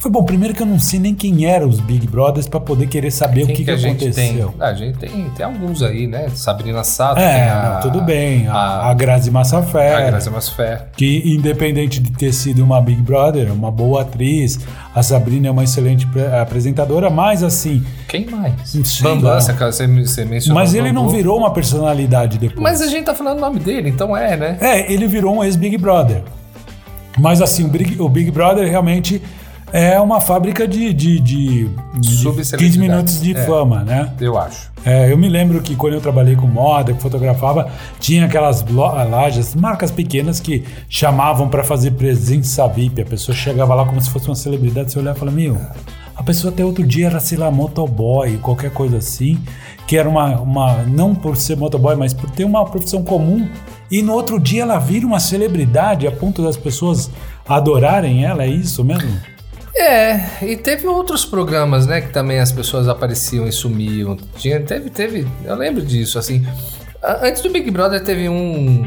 Foi 0.06 0.12
bom, 0.12 0.22
primeiro 0.22 0.54
que 0.54 0.62
eu 0.62 0.66
não 0.66 0.78
sei 0.78 1.00
nem 1.00 1.12
quem 1.12 1.46
eram 1.46 1.68
os 1.68 1.80
Big 1.80 2.06
Brothers 2.06 2.46
para 2.46 2.60
poder 2.60 2.86
querer 2.86 3.10
saber 3.10 3.44
quem 3.44 3.54
o 3.54 3.56
que, 3.56 3.64
que, 3.64 3.76
que 3.76 3.86
aconteceu. 3.88 4.48
Tem? 4.50 4.54
Ah, 4.60 4.68
a 4.68 4.72
gente 4.72 4.98
tem, 4.98 5.28
tem 5.30 5.44
alguns 5.44 5.82
aí, 5.82 6.06
né? 6.06 6.28
Sabrina 6.32 6.84
Sato. 6.84 7.18
É, 7.18 7.50
a, 7.50 7.72
não, 7.72 7.80
tudo 7.80 8.04
bem. 8.04 8.46
A, 8.46 8.52
a, 8.52 8.90
a 8.90 8.94
Grazi 8.94 9.32
Massafé. 9.32 9.96
A 9.96 10.06
Grazi 10.06 10.30
Massafé. 10.30 10.86
Que 10.96 11.34
independente 11.34 11.98
de 11.98 12.12
ter 12.12 12.32
sido 12.32 12.62
uma 12.62 12.80
Big 12.80 13.02
Brother, 13.02 13.52
uma 13.52 13.72
boa 13.72 14.02
atriz, 14.02 14.60
a 14.94 15.02
Sabrina 15.02 15.48
é 15.48 15.50
uma 15.50 15.64
excelente 15.64 16.06
apresentadora, 16.40 17.10
mas 17.10 17.42
assim. 17.42 17.84
Quem 18.06 18.26
mais? 18.26 18.76
Bambam, 19.02 19.40
você, 19.40 19.88
você 19.88 20.24
mencionou. 20.24 20.62
Mas 20.62 20.72
ele 20.72 20.92
não 20.92 21.08
virou 21.08 21.36
uma 21.36 21.52
personalidade 21.52 22.38
depois. 22.38 22.62
Mas 22.62 22.80
a 22.80 22.86
gente 22.86 23.06
tá 23.06 23.14
falando 23.16 23.38
o 23.38 23.40
nome 23.40 23.58
dele, 23.58 23.88
então 23.88 24.16
é, 24.16 24.36
né? 24.36 24.56
É, 24.60 24.92
ele 24.92 25.08
virou 25.08 25.34
um 25.34 25.42
ex-Big 25.42 25.76
Brother. 25.76 26.22
Mas 27.18 27.42
assim, 27.42 27.64
o 27.64 27.68
Big, 27.68 28.00
o 28.00 28.08
Big 28.08 28.30
Brother 28.30 28.68
realmente 28.70 29.20
é 29.72 30.00
uma 30.00 30.20
fábrica 30.20 30.66
de, 30.66 30.92
de, 30.92 31.20
de, 31.20 31.68
de 31.98 32.56
15 32.56 32.78
minutos 32.78 33.20
de 33.20 33.36
é, 33.36 33.44
fama, 33.44 33.82
né? 33.82 34.12
Eu 34.20 34.38
acho. 34.38 34.70
É, 34.84 35.10
eu 35.10 35.18
me 35.18 35.28
lembro 35.28 35.60
que 35.60 35.74
quando 35.74 35.94
eu 35.94 36.00
trabalhei 36.00 36.36
com 36.36 36.46
moda, 36.46 36.92
que 36.92 37.02
fotografava, 37.02 37.68
tinha 37.98 38.26
aquelas 38.26 38.64
lojas, 38.64 39.54
marcas 39.54 39.90
pequenas 39.90 40.38
que 40.38 40.64
chamavam 40.88 41.48
para 41.48 41.64
fazer 41.64 41.92
presença 41.92 42.66
VIP. 42.68 43.02
A 43.02 43.04
pessoa 43.04 43.34
chegava 43.34 43.74
lá 43.74 43.84
como 43.84 44.00
se 44.00 44.08
fosse 44.10 44.28
uma 44.28 44.36
celebridade, 44.36 44.92
você 44.92 44.98
olhava 44.98 45.16
e 45.16 45.20
falava, 45.20 45.36
meu, 45.36 45.58
a 46.14 46.22
pessoa 46.22 46.52
até 46.52 46.64
outro 46.64 46.86
dia 46.86 47.08
era, 47.08 47.18
sei 47.18 47.36
lá, 47.36 47.50
motoboy, 47.50 48.38
qualquer 48.38 48.70
coisa 48.70 48.98
assim, 48.98 49.38
que 49.86 49.96
era 49.96 50.08
uma, 50.08 50.40
uma 50.40 50.82
não 50.84 51.14
por 51.14 51.36
ser 51.36 51.56
motoboy, 51.56 51.96
mas 51.96 52.14
por 52.14 52.30
ter 52.30 52.44
uma 52.44 52.64
profissão 52.64 53.02
comum. 53.02 53.48
E 53.90 54.02
no 54.02 54.12
outro 54.12 54.38
dia 54.38 54.62
ela 54.62 54.78
vira 54.78 55.06
uma 55.06 55.18
celebridade 55.20 56.06
a 56.06 56.12
ponto 56.12 56.42
das 56.42 56.56
pessoas 56.56 57.10
adorarem 57.46 58.24
ela, 58.24 58.44
é 58.44 58.48
isso 58.48 58.84
mesmo? 58.84 59.35
É, 59.78 60.20
e 60.42 60.56
teve 60.56 60.86
outros 60.86 61.24
programas, 61.24 61.86
né, 61.86 62.00
que 62.00 62.08
também 62.08 62.40
as 62.40 62.50
pessoas 62.50 62.88
apareciam 62.88 63.46
e 63.46 63.52
sumiam. 63.52 64.16
Tinha, 64.38 64.58
teve, 64.60 64.88
teve, 64.88 65.26
eu 65.44 65.54
lembro 65.54 65.84
disso, 65.84 66.18
assim. 66.18 66.46
Antes 67.22 67.42
do 67.42 67.50
Big 67.50 67.70
Brother 67.70 68.02
teve 68.02 68.28
um 68.28 68.84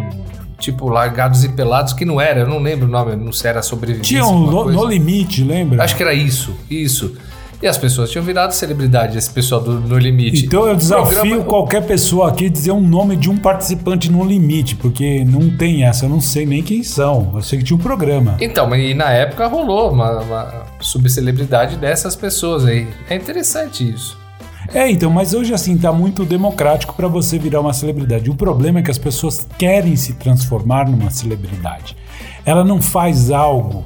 tipo 0.58 0.90
Largados 0.90 1.44
e 1.44 1.50
Pelados 1.50 1.94
que 1.94 2.04
não 2.04 2.20
era, 2.20 2.42
eu 2.42 2.48
não 2.48 2.60
lembro 2.60 2.86
o 2.86 2.90
nome, 2.90 3.16
não 3.16 3.32
sei 3.32 3.42
se 3.42 3.48
era 3.48 3.62
sobrevivência. 3.62 4.20
Tinha 4.20 4.26
um 4.26 4.46
no, 4.46 4.72
no, 4.72 4.86
Limite, 4.86 5.44
lembra? 5.44 5.84
Acho 5.84 5.96
que 5.96 6.04
era 6.04 6.14
isso, 6.14 6.56
isso. 6.70 7.16
E 7.62 7.68
as 7.68 7.78
pessoas 7.78 8.10
tinham 8.10 8.24
virado 8.24 8.52
celebridade, 8.54 9.18
esse 9.18 9.30
pessoal 9.30 9.60
do 9.60 9.82
No 9.82 9.98
Limite. 9.98 10.46
Então 10.46 10.66
eu 10.66 10.76
desafio 10.76 11.20
programa... 11.20 11.44
qualquer 11.44 11.86
pessoa 11.86 12.30
aqui 12.30 12.46
a 12.46 12.50
dizer 12.50 12.72
um 12.72 12.80
nome 12.80 13.18
de 13.18 13.30
um 13.30 13.38
participante 13.38 14.10
no 14.10 14.24
Limite, 14.24 14.78
porque 14.78 15.26
não 15.26 15.50
tem 15.58 15.84
essa, 15.84 16.06
eu 16.06 16.10
não 16.10 16.22
sei 16.22 16.46
nem 16.46 16.64
quem 16.64 16.84
são. 16.84 17.34
Eu 17.36 17.42
sei 17.42 17.60
que 17.60 17.66
tinha 17.66 17.76
um 17.76 17.82
programa. 17.82 18.38
Então, 18.40 18.74
e 18.74 18.94
na 18.94 19.12
época 19.12 19.46
rolou 19.48 19.92
uma, 19.92 20.22
uma 20.22 20.66
subcelebridade 20.80 21.76
dessas 21.76 22.16
pessoas 22.16 22.66
aí. 22.66 22.88
É 23.10 23.16
interessante 23.16 23.90
isso. 23.90 24.18
É, 24.74 24.90
então, 24.90 25.10
mas 25.10 25.34
hoje 25.34 25.54
assim 25.54 25.78
tá 25.78 25.92
muito 25.92 26.24
democrático 26.24 26.94
para 26.94 27.08
você 27.08 27.38
virar 27.38 27.60
uma 27.60 27.74
celebridade. 27.74 28.30
O 28.30 28.36
problema 28.36 28.80
é 28.80 28.82
que 28.84 28.92
as 28.92 28.98
pessoas 28.98 29.48
querem 29.58 29.96
se 29.98 30.14
transformar 30.14 30.88
numa 30.90 31.10
celebridade. 31.10 31.98
Ela 32.46 32.64
não 32.64 32.82
faz 32.82 33.32
algo 33.32 33.84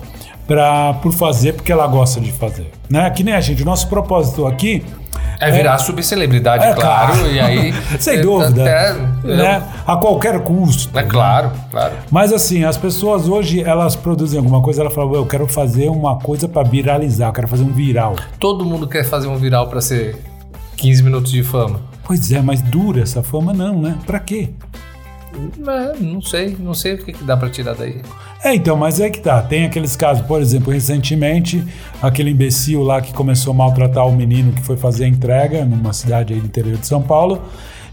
pra, 0.47 0.93
por 0.95 1.11
fazer 1.11 1.53
porque 1.53 1.71
ela 1.71 1.87
gosta 1.87 2.19
de 2.19 2.31
fazer. 2.31 2.71
Né? 2.89 3.09
Que 3.09 3.23
nem 3.23 3.33
a 3.33 3.41
gente, 3.41 3.61
o 3.61 3.65
nosso 3.65 3.87
propósito 3.87 4.45
aqui 4.45 4.83
é 5.39 5.51
virar 5.51 5.75
é, 5.75 5.77
subcelebridade, 5.77 6.63
é, 6.63 6.73
claro, 6.73 7.13
claro, 7.13 7.31
e 7.31 7.39
aí... 7.39 7.73
Sem 7.99 8.21
dúvida, 8.21 8.61
é, 8.61 8.93
né? 9.23 9.63
a 9.85 9.97
qualquer 9.97 10.39
custo. 10.41 10.97
É 10.97 11.03
claro, 11.03 11.51
claro. 11.69 11.93
Mas 12.09 12.31
assim, 12.31 12.63
as 12.63 12.77
pessoas 12.77 13.27
hoje, 13.27 13.61
elas 13.61 13.95
produzem 13.95 14.37
alguma 14.37 14.61
coisa, 14.61 14.81
elas 14.81 14.93
falam, 14.93 15.13
eu 15.15 15.25
quero 15.25 15.47
fazer 15.47 15.89
uma 15.89 16.17
coisa 16.17 16.47
para 16.47 16.63
viralizar, 16.67 17.27
eu 17.27 17.33
quero 17.33 17.47
fazer 17.47 17.63
um 17.63 17.73
viral. 17.73 18.15
Todo 18.39 18.63
mundo 18.65 18.87
quer 18.87 19.03
fazer 19.03 19.27
um 19.27 19.35
viral 19.35 19.67
para 19.67 19.81
ser 19.81 20.15
15 20.77 21.03
minutos 21.03 21.31
de 21.31 21.43
fama. 21.43 21.81
Pois 22.05 22.31
é, 22.31 22.41
mas 22.41 22.61
dura 22.61 23.01
essa 23.01 23.23
fama 23.23 23.53
não, 23.53 23.81
né? 23.81 23.97
Pra 24.05 24.19
quê? 24.19 24.49
É, 25.67 25.99
não 25.99 26.21
sei, 26.21 26.55
não 26.59 26.73
sei 26.73 26.93
o 26.93 27.03
que, 27.03 27.13
que 27.13 27.23
dá 27.23 27.35
para 27.35 27.49
tirar 27.49 27.73
daí. 27.73 28.01
É, 28.43 28.53
então, 28.53 28.75
mas 28.75 28.99
é 28.99 29.09
que 29.09 29.21
tá. 29.21 29.41
Tem 29.41 29.65
aqueles 29.65 29.95
casos, 29.95 30.25
por 30.25 30.41
exemplo, 30.41 30.73
recentemente, 30.73 31.63
aquele 32.01 32.31
imbecil 32.31 32.83
lá 32.83 33.01
que 33.01 33.13
começou 33.13 33.53
a 33.53 33.55
maltratar 33.55 34.05
o 34.05 34.11
menino 34.11 34.51
que 34.51 34.61
foi 34.61 34.75
fazer 34.75 35.05
a 35.05 35.07
entrega 35.07 35.63
numa 35.63 35.93
cidade 35.93 36.33
aí 36.33 36.41
do 36.41 36.45
interior 36.45 36.77
de 36.77 36.85
São 36.85 37.01
Paulo. 37.01 37.41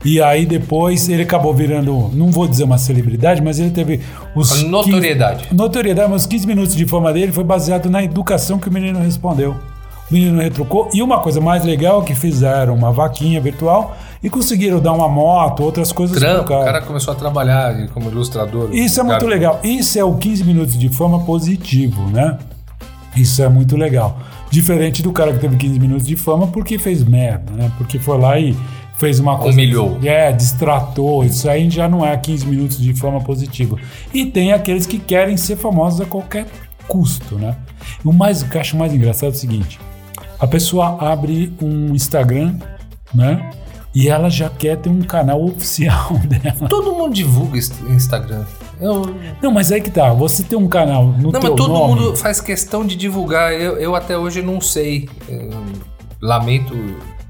E 0.04 0.20
aí 0.20 0.46
depois 0.46 1.08
ele 1.08 1.22
acabou 1.22 1.54
virando, 1.54 2.10
não 2.12 2.32
vou 2.32 2.48
dizer 2.48 2.64
uma 2.64 2.78
celebridade, 2.78 3.40
mas 3.40 3.60
ele 3.60 3.70
teve 3.70 4.00
os. 4.34 4.62
Notoriedade. 4.64 5.44
15, 5.44 5.54
notoriedade, 5.54 6.10
mas 6.10 6.22
os 6.22 6.26
15 6.26 6.46
minutos 6.46 6.74
de 6.74 6.86
fama 6.86 7.12
dele 7.12 7.30
foi 7.30 7.44
baseado 7.44 7.88
na 7.88 8.02
educação 8.02 8.58
que 8.58 8.68
o 8.68 8.72
menino 8.72 8.98
respondeu. 8.98 9.54
O 10.10 10.14
menino 10.14 10.40
retrucou. 10.40 10.88
E 10.92 11.00
uma 11.00 11.20
coisa 11.20 11.40
mais 11.40 11.64
legal 11.64 12.02
é 12.02 12.04
que 12.04 12.14
fizeram 12.14 12.74
uma 12.74 12.90
vaquinha 12.90 13.40
virtual 13.40 13.96
e 14.22 14.28
conseguiram 14.28 14.80
dar 14.80 14.92
uma 14.92 15.08
moto, 15.08 15.62
outras 15.62 15.92
coisas 15.92 16.18
Trampo, 16.18 16.44
cara. 16.44 16.60
O 16.60 16.64
cara 16.64 16.82
começou 16.82 17.12
a 17.12 17.16
trabalhar 17.16 17.88
como 17.88 18.10
ilustrador. 18.10 18.68
Isso 18.72 19.00
é 19.00 19.02
muito 19.02 19.26
legal. 19.26 19.60
Isso 19.64 19.98
é 19.98 20.04
o 20.04 20.14
15 20.16 20.44
minutos 20.44 20.78
de 20.78 20.88
fama 20.88 21.24
positivo, 21.24 22.02
né? 22.10 22.38
Isso 23.16 23.42
é 23.42 23.48
muito 23.48 23.76
legal. 23.76 24.18
Diferente 24.50 25.02
do 25.02 25.12
cara 25.12 25.32
que 25.32 25.38
teve 25.38 25.56
15 25.56 25.78
minutos 25.78 26.06
de 26.06 26.16
fama 26.16 26.46
porque 26.48 26.78
fez 26.78 27.02
merda, 27.02 27.52
né? 27.52 27.72
Porque 27.78 27.98
foi 27.98 28.18
lá 28.18 28.38
e 28.38 28.54
fez 28.98 29.18
uma 29.18 29.38
coisa. 29.38 29.56
Humilhou. 29.56 29.98
É, 30.02 30.30
distratou. 30.32 31.24
Isso 31.24 31.48
aí 31.48 31.70
já 31.70 31.88
não 31.88 32.04
é 32.04 32.16
15 32.16 32.46
minutos 32.46 32.78
de 32.78 32.92
fama 32.94 33.20
positiva. 33.20 33.76
E 34.12 34.26
tem 34.26 34.52
aqueles 34.52 34.86
que 34.86 34.98
querem 34.98 35.36
ser 35.36 35.56
famosos 35.56 36.00
a 36.00 36.04
qualquer 36.04 36.46
custo, 36.86 37.36
né? 37.36 37.56
O 38.04 38.12
mais, 38.12 38.42
o 38.42 38.48
que 38.48 38.56
eu 38.56 38.60
acho 38.60 38.76
mais 38.76 38.92
engraçado 38.92 39.30
é 39.30 39.32
o 39.32 39.34
seguinte: 39.34 39.80
a 40.38 40.46
pessoa 40.46 40.98
abre 41.00 41.52
um 41.62 41.94
Instagram, 41.94 42.56
né? 43.14 43.50
E 43.94 44.08
ela 44.08 44.30
já 44.30 44.48
quer 44.48 44.76
ter 44.76 44.88
um 44.88 45.02
canal 45.02 45.42
oficial 45.44 46.16
dela. 46.24 46.68
Todo 46.68 46.92
mundo 46.92 47.12
divulga 47.12 47.58
Instagram. 47.58 48.44
Eu... 48.80 49.14
Não, 49.42 49.50
mas 49.50 49.70
aí 49.70 49.80
que 49.80 49.90
tá. 49.90 50.12
Você 50.12 50.42
tem 50.42 50.58
um 50.58 50.68
canal 50.68 51.06
no 51.06 51.30
Não, 51.32 51.40
mas 51.40 51.50
todo 51.50 51.68
nome. 51.68 52.00
mundo 52.00 52.16
faz 52.16 52.40
questão 52.40 52.86
de 52.86 52.96
divulgar. 52.96 53.52
Eu, 53.52 53.76
eu 53.76 53.94
até 53.94 54.16
hoje 54.16 54.40
não 54.42 54.60
sei. 54.60 55.08
Eu 55.28 55.50
lamento 56.20 56.74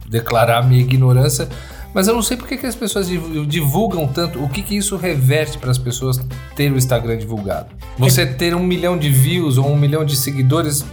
declarar 0.08 0.66
minha 0.66 0.80
ignorância. 0.80 1.48
Mas 1.92 2.06
eu 2.06 2.14
não 2.14 2.22
sei 2.22 2.36
por 2.36 2.46
que, 2.46 2.56
que 2.56 2.66
as 2.66 2.76
pessoas 2.76 3.08
divulgam 3.08 4.06
tanto. 4.06 4.42
O 4.42 4.48
que, 4.48 4.62
que 4.62 4.76
isso 4.76 4.96
reverte 4.96 5.58
para 5.58 5.72
as 5.72 5.78
pessoas 5.78 6.20
ter 6.54 6.70
o 6.70 6.76
Instagram 6.76 7.18
divulgado? 7.18 7.68
Você 7.98 8.22
é... 8.22 8.26
ter 8.26 8.54
um 8.54 8.62
milhão 8.62 8.96
de 8.96 9.10
views 9.10 9.58
ou 9.58 9.66
um 9.66 9.76
milhão 9.76 10.04
de 10.04 10.14
seguidores 10.14 10.84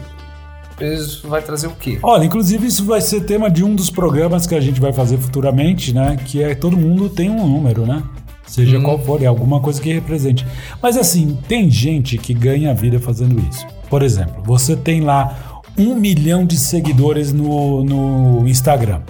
isso 0.80 1.28
vai 1.28 1.42
trazer 1.42 1.68
o 1.68 1.72
quê? 1.72 2.00
Olha, 2.04 2.26
inclusive 2.26 2.68
isso 2.68 2.86
vai 2.86 3.02
ser 3.02 3.22
tema 3.22 3.50
de 3.50 3.64
um 3.64 3.76
dos 3.76 3.90
programas 3.90 4.46
que 4.46 4.56
a 4.56 4.62
gente 4.62 4.80
vai 4.80 4.94
fazer 4.94 5.18
futuramente, 5.18 5.94
né? 5.94 6.18
Que 6.26 6.44
é 6.44 6.56
todo 6.56 6.78
mundo 6.78 7.10
tem 7.10 7.30
um 7.30 7.48
número, 7.48 7.86
né? 7.86 8.04
Seja 8.46 8.78
hum. 8.78 8.84
qual 8.84 9.00
for, 9.00 9.22
é 9.22 9.26
alguma 9.26 9.60
coisa 9.60 9.82
que 9.82 9.92
represente. 9.92 10.46
Mas 10.82 10.98
assim, 10.98 11.38
tem 11.48 11.70
gente 11.70 12.18
que 12.18 12.34
ganha 12.34 12.74
vida 12.74 13.00
fazendo 13.00 13.40
isso. 13.50 13.66
Por 13.90 14.02
exemplo, 14.02 14.42
você 14.44 14.76
tem 14.76 15.02
lá 15.02 15.62
um 15.78 15.96
milhão 15.96 16.46
de 16.46 16.58
seguidores 16.58 17.32
no, 17.34 17.84
no 17.84 18.48
Instagram 18.48 19.02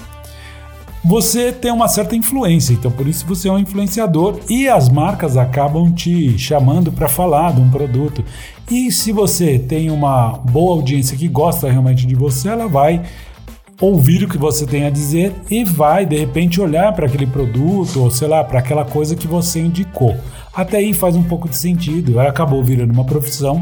você 1.04 1.52
tem 1.52 1.72
uma 1.72 1.88
certa 1.88 2.16
influência, 2.16 2.74
então 2.74 2.92
por 2.92 3.08
isso 3.08 3.26
você 3.26 3.48
é 3.48 3.52
um 3.52 3.60
influenciador 3.60 4.40
e 4.50 4.68
as 4.68 4.90
marcas 4.90 5.38
acabam 5.38 5.92
te 5.94 6.38
chamando 6.38 6.92
para 6.92 7.08
falar 7.08 7.54
de 7.54 7.62
um 7.62 7.70
produto. 7.70 8.24
E 8.70 8.92
se 8.92 9.12
você 9.12 9.58
tem 9.58 9.90
uma 9.90 10.34
boa 10.38 10.76
audiência 10.76 11.18
que 11.18 11.28
gosta 11.28 11.72
realmente 11.72 12.06
de 12.06 12.16
você, 12.16 12.50
ela 12.50 12.68
vai 12.68 13.02
ouvir 13.80 14.24
o 14.24 14.28
que 14.28 14.38
você 14.38 14.66
tem 14.66 14.86
a 14.86 14.90
dizer 14.90 15.34
e 15.50 15.64
vai, 15.64 16.06
de 16.06 16.18
repente, 16.18 16.60
olhar 16.60 16.92
para 16.94 17.06
aquele 17.06 17.28
produto 17.28 18.02
ou, 18.02 18.12
sei 18.12 18.28
lá, 18.28 18.44
para 18.44 18.60
aquela 18.60 18.84
coisa 18.84 19.16
que 19.16 19.28
você 19.28 19.60
indicou. 19.60 20.16
Até 20.54 20.78
aí 20.78 20.94
faz 20.94 21.16
um 21.16 21.24
pouco 21.24 21.48
de 21.48 21.56
sentido. 21.56 22.20
Acabou 22.20 22.64
virando 22.64 22.92
uma 22.92 23.06
profissão. 23.06 23.62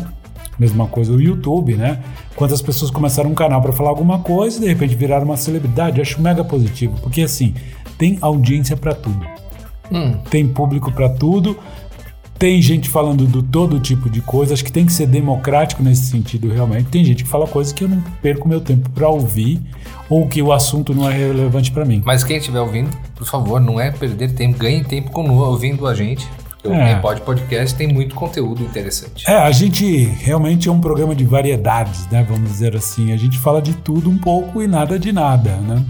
Mesma 0.57 0.87
coisa 0.87 1.11
o 1.11 1.21
YouTube, 1.21 1.75
né? 1.75 2.01
Quantas 2.35 2.61
pessoas 2.61 2.89
começaram 2.89 3.29
um 3.29 3.35
canal 3.35 3.61
para 3.61 3.73
falar 3.73 3.89
alguma 3.89 4.19
coisa 4.19 4.57
e 4.57 4.61
de 4.61 4.67
repente 4.67 4.95
viraram 4.95 5.25
uma 5.25 5.37
celebridade. 5.37 5.97
Eu 5.97 6.01
acho 6.01 6.21
mega 6.21 6.43
positivo, 6.43 6.97
porque 7.01 7.21
assim, 7.21 7.53
tem 7.97 8.17
audiência 8.21 8.77
para 8.77 8.93
tudo. 8.93 9.25
Hum. 9.91 10.17
Tem 10.29 10.47
público 10.47 10.91
para 10.91 11.09
tudo. 11.09 11.57
Tem 12.37 12.61
gente 12.61 12.89
falando 12.89 13.25
do 13.25 13.41
todo 13.41 13.79
tipo 13.79 14.09
de 14.09 14.19
coisa, 14.19 14.53
acho 14.53 14.63
que 14.63 14.71
tem 14.71 14.85
que 14.85 14.91
ser 14.91 15.07
democrático 15.07 15.81
nesse 15.81 16.07
sentido 16.07 16.49
realmente. 16.49 16.89
Tem 16.89 17.03
gente 17.03 17.23
que 17.23 17.29
fala 17.29 17.47
coisas 17.47 17.71
que 17.71 17.85
eu 17.85 17.87
não 17.87 18.01
perco 18.21 18.45
meu 18.45 18.59
tempo 18.59 18.89
para 18.89 19.07
ouvir 19.07 19.61
ou 20.09 20.27
que 20.27 20.41
o 20.41 20.51
assunto 20.51 20.93
não 20.93 21.09
é 21.09 21.13
relevante 21.13 21.71
para 21.71 21.85
mim. 21.85 22.03
Mas 22.05 22.25
quem 22.25 22.35
estiver 22.35 22.59
ouvindo, 22.59 22.89
por 23.15 23.25
favor, 23.25 23.61
não 23.61 23.79
é 23.79 23.89
perder 23.89 24.33
tempo, 24.33 24.59
ganhe 24.59 24.83
tempo 24.83 25.11
com 25.11 25.29
ouvindo 25.29 25.87
a 25.87 25.95
gente. 25.95 26.27
Porque 26.69 26.81
É. 26.91 26.95
o 26.97 27.01
Pod 27.01 27.21
Podcast 27.21 27.75
tem 27.75 27.87
muito 27.91 28.15
conteúdo 28.15 28.63
interessante. 28.63 29.29
É, 29.29 29.35
a 29.35 29.51
gente 29.51 29.85
realmente 30.21 30.67
é 30.67 30.71
um 30.71 30.79
programa 30.81 31.15
de 31.15 31.23
variedades, 31.23 32.07
né? 32.09 32.25
Vamos 32.27 32.49
dizer 32.49 32.75
assim. 32.75 33.11
A 33.11 33.17
gente 33.17 33.37
fala 33.39 33.61
de 33.61 33.73
tudo 33.73 34.09
um 34.09 34.17
pouco 34.17 34.61
e 34.61 34.67
nada 34.67 34.97
de 34.99 35.11
nada, 35.11 35.51
né? 35.57 35.83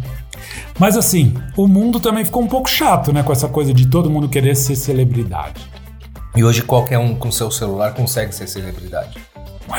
Mas 0.78 0.98
assim, 0.98 1.34
o 1.56 1.68
mundo 1.68 2.00
também 2.00 2.24
ficou 2.26 2.44
um 2.44 2.48
pouco 2.48 2.70
chato, 2.70 3.12
né? 3.14 3.24
Com 3.24 3.32
essa 3.32 3.48
coisa 3.48 3.74
de 3.74 3.88
todo 3.88 4.10
mundo 4.10 4.28
querer 4.30 4.56
ser 4.56 4.76
celebridade. 4.76 5.62
E 6.36 6.44
hoje 6.44 6.62
qualquer 6.62 6.98
um 7.00 7.16
com 7.16 7.32
seu 7.32 7.50
celular 7.50 7.94
consegue 7.94 8.34
ser 8.36 8.48
celebridade. 8.48 9.18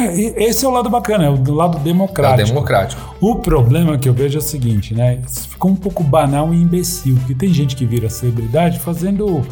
E- 0.00 0.34
Esse 0.44 0.64
é 0.64 0.68
o 0.68 0.70
lado 0.72 0.90
bacana, 0.90 1.24
é 1.26 1.28
o 1.30 1.36
do 1.36 1.54
lado 1.54 1.76
É 1.78 1.80
democrático. 1.80 2.48
democrático. 2.48 3.16
O 3.20 3.36
problema 3.36 3.96
que 3.98 4.08
eu 4.08 4.14
vejo 4.14 4.36
é 4.38 4.40
o 4.40 4.42
seguinte, 4.42 4.94
né? 4.94 5.20
Ficou 5.50 5.70
um 5.70 5.76
pouco 5.76 6.02
banal 6.02 6.52
e 6.52 6.56
imbecil, 6.56 7.14
porque 7.16 7.34
tem 7.34 7.52
gente 7.52 7.76
que 7.76 7.84
vira 7.86 8.08
celebridade 8.10 8.78
fazendo 8.80 9.46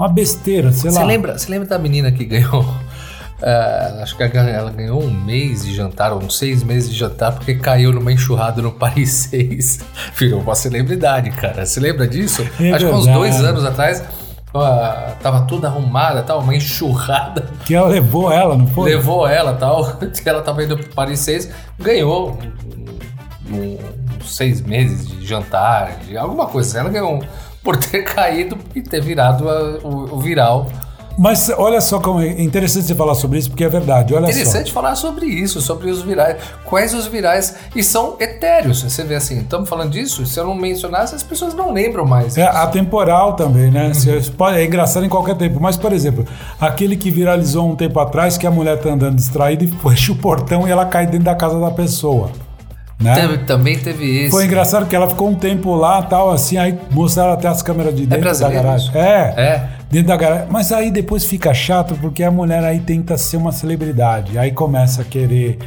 uma 0.00 0.08
besteira, 0.08 0.72
sei 0.72 0.90
Você 0.90 0.98
lá. 0.98 1.04
lembra, 1.04 1.36
você 1.38 1.50
lembra 1.50 1.68
da 1.68 1.78
menina 1.78 2.10
que 2.10 2.24
ganhou? 2.24 2.64
eh, 3.42 4.00
acho 4.02 4.16
que 4.16 4.22
ela 4.22 4.70
ganhou 4.70 5.02
um 5.02 5.10
mês 5.10 5.62
de 5.64 5.74
jantar, 5.74 6.12
ou 6.12 6.22
uns 6.22 6.36
seis 6.38 6.62
meses 6.62 6.90
de 6.90 6.96
jantar, 6.96 7.32
porque 7.32 7.54
caiu 7.54 7.92
numa 7.92 8.12
enxurrada 8.12 8.60
no 8.62 8.70
Paris 8.72 9.10
6. 9.30 9.80
Virou 10.16 10.40
uma 10.40 10.54
celebridade, 10.54 11.30
cara. 11.30 11.64
Você 11.64 11.80
lembra 11.80 12.06
disso? 12.06 12.42
É 12.60 12.72
acho 12.72 12.84
que 12.86 12.90
há 12.92 12.94
uns 12.94 13.06
dois 13.06 13.36
anos 13.42 13.64
atrás. 13.64 14.02
ah, 14.54 15.12
tava 15.22 15.42
toda 15.42 15.68
arrumada, 15.68 16.22
tal, 16.22 16.40
uma 16.40 16.54
enxurrada. 16.54 17.46
Que 17.64 17.74
ela 17.74 17.88
levou 17.88 18.30
ela, 18.32 18.56
não 18.56 18.66
foi? 18.66 18.90
Levou 18.90 19.26
ela 19.26 19.52
tal. 19.54 19.98
Ela 20.26 20.42
tava 20.42 20.62
indo 20.64 20.76
pro 20.76 20.88
Paris 20.94 21.20
6, 21.20 21.50
ganhou 21.78 22.38
um- 23.50 23.54
um- 23.56 23.78
uns 24.20 24.36
seis 24.36 24.60
meses 24.60 25.06
de 25.08 25.26
jantar, 25.26 25.96
de 26.06 26.16
alguma 26.16 26.46
coisa. 26.46 26.78
Ela 26.80 26.90
ganhou 26.90 27.14
um- 27.16 27.22
por 27.62 27.76
ter 27.76 28.02
caído 28.04 28.56
e 28.74 28.80
ter 28.82 29.00
virado 29.02 29.48
a- 29.48 29.78
o, 29.82 30.16
o 30.16 30.20
viral. 30.20 30.66
Mas 31.18 31.50
olha 31.58 31.82
só 31.82 31.98
como 32.00 32.20
é 32.22 32.40
interessante 32.40 32.86
você 32.86 32.94
falar 32.94 33.14
sobre 33.14 33.38
isso, 33.38 33.50
porque 33.50 33.64
é 33.64 33.68
verdade. 33.68 34.14
Olha 34.14 34.30
Interessante 34.30 34.72
falar 34.72 34.94
sobre 34.94 35.26
isso, 35.26 35.60
sobre 35.60 35.90
os 35.90 36.00
virais. 36.00 36.36
Quais 36.64 36.94
os 36.94 37.06
virais? 37.06 37.56
E 37.76 37.84
são 37.84 38.16
etéreos. 38.18 38.82
Você 38.82 39.04
vê 39.04 39.16
assim, 39.16 39.40
estamos 39.40 39.68
falando 39.68 39.90
disso, 39.90 40.24
se 40.24 40.40
eu 40.40 40.46
não 40.46 40.54
mencionasse, 40.54 41.14
as 41.14 41.22
pessoas 41.22 41.52
não 41.52 41.72
lembram 41.72 42.06
mais. 42.06 42.34
só. 42.34 42.40
É 42.40 42.44
atemporal 42.44 43.34
também, 43.34 43.70
né? 43.70 43.92
Pode- 44.38 44.56
É 44.56 44.64
engraçado 44.64 45.04
em 45.04 45.10
qualquer 45.10 45.36
tempo. 45.36 45.60
Mas, 45.60 45.76
por 45.76 45.92
exemplo, 45.92 46.24
aquele 46.58 46.96
que 46.96 47.10
viralizou 47.10 47.68
um 47.70 47.76
tempo 47.76 48.00
atrás 48.00 48.38
que 48.38 48.46
a 48.46 48.50
mulher 48.50 48.78
tá 48.80 48.88
andando 48.90 49.16
distraída 49.16 49.64
e 49.64 49.66
fecha 49.82 50.12
o 50.12 50.16
portão 50.16 50.66
e 50.66 50.70
ela 50.70 50.86
cai 50.86 51.04
dentro 51.06 51.24
da 51.24 51.34
casa 51.34 51.60
da 51.60 51.70
pessoa. 51.70 52.30
Né? 53.00 53.14
Teve- 53.14 53.38
também 53.38 53.78
teve 53.78 54.04
esse. 54.24 54.30
Foi 54.30 54.44
engraçado 54.44 54.86
que 54.86 54.94
ela 54.94 55.08
ficou 55.08 55.30
um 55.30 55.34
tempo 55.34 55.74
lá 55.74 56.02
tal, 56.02 56.30
assim, 56.30 56.58
aí 56.58 56.78
mostraram 56.90 57.32
até 57.32 57.48
as 57.48 57.62
câmeras 57.62 57.94
de 57.94 58.02
dentro 58.02 58.16
da 58.18 58.20
brasileiro 58.26 58.62
garagem. 58.62 58.88
isso? 58.88 58.98
É, 58.98 59.34
É. 59.36 59.68
dentro 59.90 60.08
da 60.08 60.16
garagem. 60.16 60.46
Mas 60.50 60.70
aí 60.70 60.90
depois 60.90 61.24
fica 61.24 61.54
chato 61.54 61.94
porque 62.00 62.22
a 62.22 62.30
mulher 62.30 62.62
aí 62.62 62.78
tenta 62.80 63.16
ser 63.16 63.38
uma 63.38 63.52
celebridade. 63.52 64.36
Aí 64.38 64.50
começa 64.52 65.00
a 65.00 65.04
querer 65.04 65.58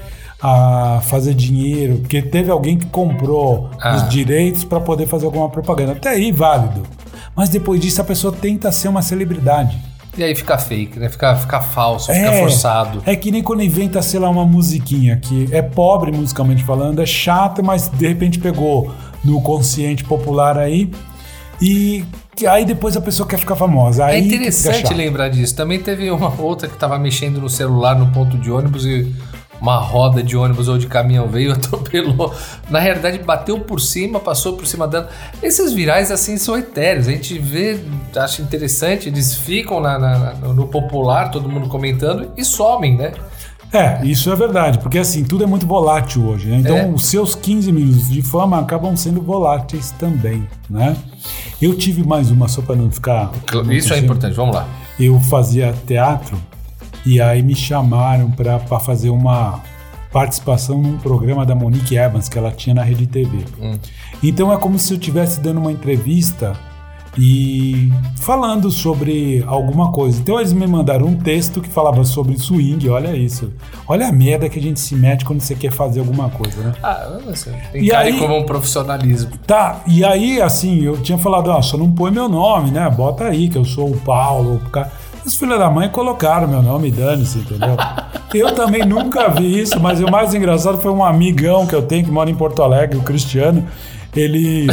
a 0.45 0.99
fazer 1.03 1.33
dinheiro, 1.33 1.99
porque 1.99 2.21
teve 2.21 2.51
alguém 2.51 2.77
que 2.77 2.85
comprou 2.87 3.69
Ah. 3.81 3.95
os 3.95 4.09
direitos 4.09 4.63
para 4.65 4.79
poder 4.79 5.07
fazer 5.07 5.25
alguma 5.25 5.49
propaganda. 5.49 5.93
Até 5.93 6.09
aí 6.09 6.31
válido. 6.31 6.83
Mas 7.35 7.49
depois 7.49 7.79
disso 7.79 7.99
a 8.01 8.03
pessoa 8.03 8.31
tenta 8.31 8.71
ser 8.71 8.89
uma 8.89 9.01
celebridade. 9.01 9.75
E 10.15 10.23
aí 10.23 10.35
fica 10.35 10.57
fake, 10.57 10.99
né? 10.99 11.09
Fica, 11.09 11.35
fica 11.35 11.59
falso, 11.59 12.13
fica 12.13 12.31
forçado. 12.33 13.01
É 13.05 13.15
que 13.15 13.31
nem 13.31 13.41
quando 13.41 13.63
inventa, 13.63 14.01
sei 14.01 14.19
lá, 14.19 14.29
uma 14.29 14.45
musiquinha 14.45 15.17
que 15.17 15.49
é 15.51 15.61
pobre 15.61 16.11
musicalmente 16.11 16.63
falando, 16.63 17.01
é 17.01 17.05
chata, 17.05 17.63
mas 17.63 17.87
de 17.87 18.07
repente 18.07 18.37
pegou 18.39 18.91
no 19.23 19.41
consciente 19.41 20.03
popular 20.03 20.57
aí 20.57 20.91
e 21.61 22.05
aí 22.47 22.65
depois 22.65 22.97
a 22.97 23.01
pessoa 23.01 23.27
quer 23.27 23.37
ficar 23.37 23.55
famosa. 23.55 24.05
Aí 24.05 24.17
É 24.17 24.21
que 24.21 24.23
fica 24.23 24.35
interessante 24.35 24.93
lembrar 24.93 25.29
disso. 25.29 25.55
Também 25.55 25.79
teve 25.79 26.11
uma 26.11 26.33
outra 26.41 26.67
que 26.67 26.77
tava 26.77 26.99
mexendo 26.99 27.39
no 27.39 27.49
celular 27.49 27.95
no 27.95 28.11
ponto 28.11 28.37
de 28.37 28.51
ônibus 28.51 28.85
e 28.85 29.13
uma 29.61 29.77
roda 29.77 30.21
de 30.21 30.35
ônibus 30.35 30.67
ou 30.67 30.77
de 30.77 30.87
caminhão 30.87 31.27
veio, 31.27 31.51
atropelou. 31.53 32.33
Na 32.69 32.79
realidade, 32.79 33.19
bateu 33.19 33.59
por 33.59 33.79
cima, 33.79 34.19
passou 34.19 34.53
por 34.57 34.67
cima 34.67 34.87
dela. 34.87 35.09
Esses 35.41 35.71
virais, 35.73 36.11
assim, 36.11 36.37
são 36.37 36.57
etéreos. 36.57 37.07
A 37.07 37.11
gente 37.11 37.37
vê, 37.39 37.79
acha 38.15 38.41
interessante, 38.41 39.07
eles 39.09 39.33
ficam 39.35 39.79
na- 39.79 39.97
na- 39.97 40.33
no, 40.35 40.53
no 40.53 40.67
popular, 40.67 41.31
todo 41.31 41.47
mundo 41.49 41.67
comentando, 41.69 42.29
e 42.37 42.43
somem, 42.43 42.97
né? 42.97 43.13
É, 43.71 44.05
isso 44.05 44.31
é 44.31 44.35
verdade, 44.35 44.77
porque 44.77 44.99
assim, 44.99 45.23
tudo 45.23 45.43
é 45.43 45.47
muito 45.47 45.65
volátil 45.65 46.27
hoje, 46.27 46.47
né? 46.47 46.57
Então, 46.57 46.77
É. 46.77 46.85
os 46.85 47.05
seus 47.05 47.33
15 47.33 47.71
minutos 47.71 48.07
de 48.07 48.21
fama 48.21 48.59
acabam 48.59 48.95
sendo 48.95 49.19
voláteis 49.19 49.89
também, 49.97 50.47
né? 50.69 50.95
Eu 51.59 51.73
tive 51.75 52.05
mais 52.05 52.29
uma, 52.29 52.47
só 52.47 52.61
para 52.61 52.75
não 52.75 52.91
ficar... 52.91 53.31
Isso 53.71 53.91
é 53.93 53.97
importante, 53.97 54.35
vamos 54.35 54.55
lá. 54.55 54.67
eu 54.99 55.19
fazia 55.21 55.73
teatro 55.87 56.37
e 57.05 57.19
aí 57.21 57.41
me 57.41 57.55
chamaram 57.55 58.31
para 58.31 58.59
fazer 58.79 59.09
uma 59.09 59.61
participação 60.11 60.77
num 60.81 60.97
programa 60.97 61.45
da 61.45 61.55
Monique 61.55 61.97
Evans 61.97 62.29
que 62.29 62.37
ela 62.37 62.51
tinha 62.51 62.75
na 62.75 62.83
Rede 62.83 63.07
TV. 63.07 63.39
Hum. 63.61 63.77
Então 64.21 64.51
é 64.53 64.57
como 64.57 64.77
se 64.77 64.93
eu 64.93 64.97
estivesse 64.97 65.39
dando 65.39 65.59
uma 65.59 65.71
entrevista 65.71 66.53
e 67.17 67.91
falando 68.17 68.71
sobre 68.71 69.43
alguma 69.45 69.91
coisa. 69.91 70.19
Então 70.19 70.39
eles 70.39 70.51
me 70.51 70.65
mandaram 70.65 71.05
um 71.07 71.15
texto 71.15 71.61
que 71.61 71.69
falava 71.69 72.03
sobre 72.03 72.37
swing, 72.39 72.89
olha 72.89 73.15
isso. 73.15 73.51
Olha 73.87 74.07
a 74.07 74.11
merda 74.11 74.49
que 74.49 74.57
a 74.57 74.61
gente 74.61 74.79
se 74.79 74.95
mete 74.95 75.23
quando 75.23 75.39
você 75.41 75.53
quer 75.53 75.71
fazer 75.71 75.99
alguma 75.99 76.29
coisa, 76.29 76.61
né? 76.63 76.73
Ah, 76.81 77.19
você 77.25 77.51
tem 77.71 77.83
E 77.83 77.89
cara 77.89 78.05
aí- 78.07 78.17
como 78.17 78.35
um 78.37 78.45
profissionalismo. 78.45 79.31
Tá, 79.45 79.81
e 79.85 80.03
aí, 80.03 80.41
assim, 80.41 80.81
eu 80.83 80.97
tinha 81.01 81.17
falado, 81.17 81.49
ó, 81.49 81.61
só 81.61 81.77
não 81.77 81.91
põe 81.91 82.09
meu 82.11 82.27
nome, 82.27 82.71
né? 82.71 82.89
Bota 82.89 83.25
aí 83.25 83.47
que 83.47 83.57
eu 83.57 83.65
sou 83.65 83.91
o 83.91 83.97
Paulo. 83.97 84.55
o 84.55 84.69
ca- 84.71 84.89
Os 85.25 85.37
filhos 85.37 85.57
da 85.57 85.69
mãe 85.69 85.89
colocaram 85.89 86.47
meu 86.47 86.61
nome, 86.61 86.91
dane-se, 86.91 87.39
entendeu? 87.39 87.77
eu 88.33 88.53
também 88.55 88.85
nunca 88.85 89.29
vi 89.29 89.61
isso, 89.61 89.79
mas 89.79 90.01
o 90.01 90.09
mais 90.09 90.33
engraçado 90.33 90.81
foi 90.81 90.91
um 90.91 91.03
amigão 91.03 91.65
que 91.65 91.73
eu 91.75 91.81
tenho 91.81 92.03
que 92.03 92.11
mora 92.11 92.29
em 92.29 92.35
Porto 92.35 92.61
Alegre, 92.61 92.97
o 92.97 93.03
Cristiano. 93.03 93.65
Ele 94.15 94.67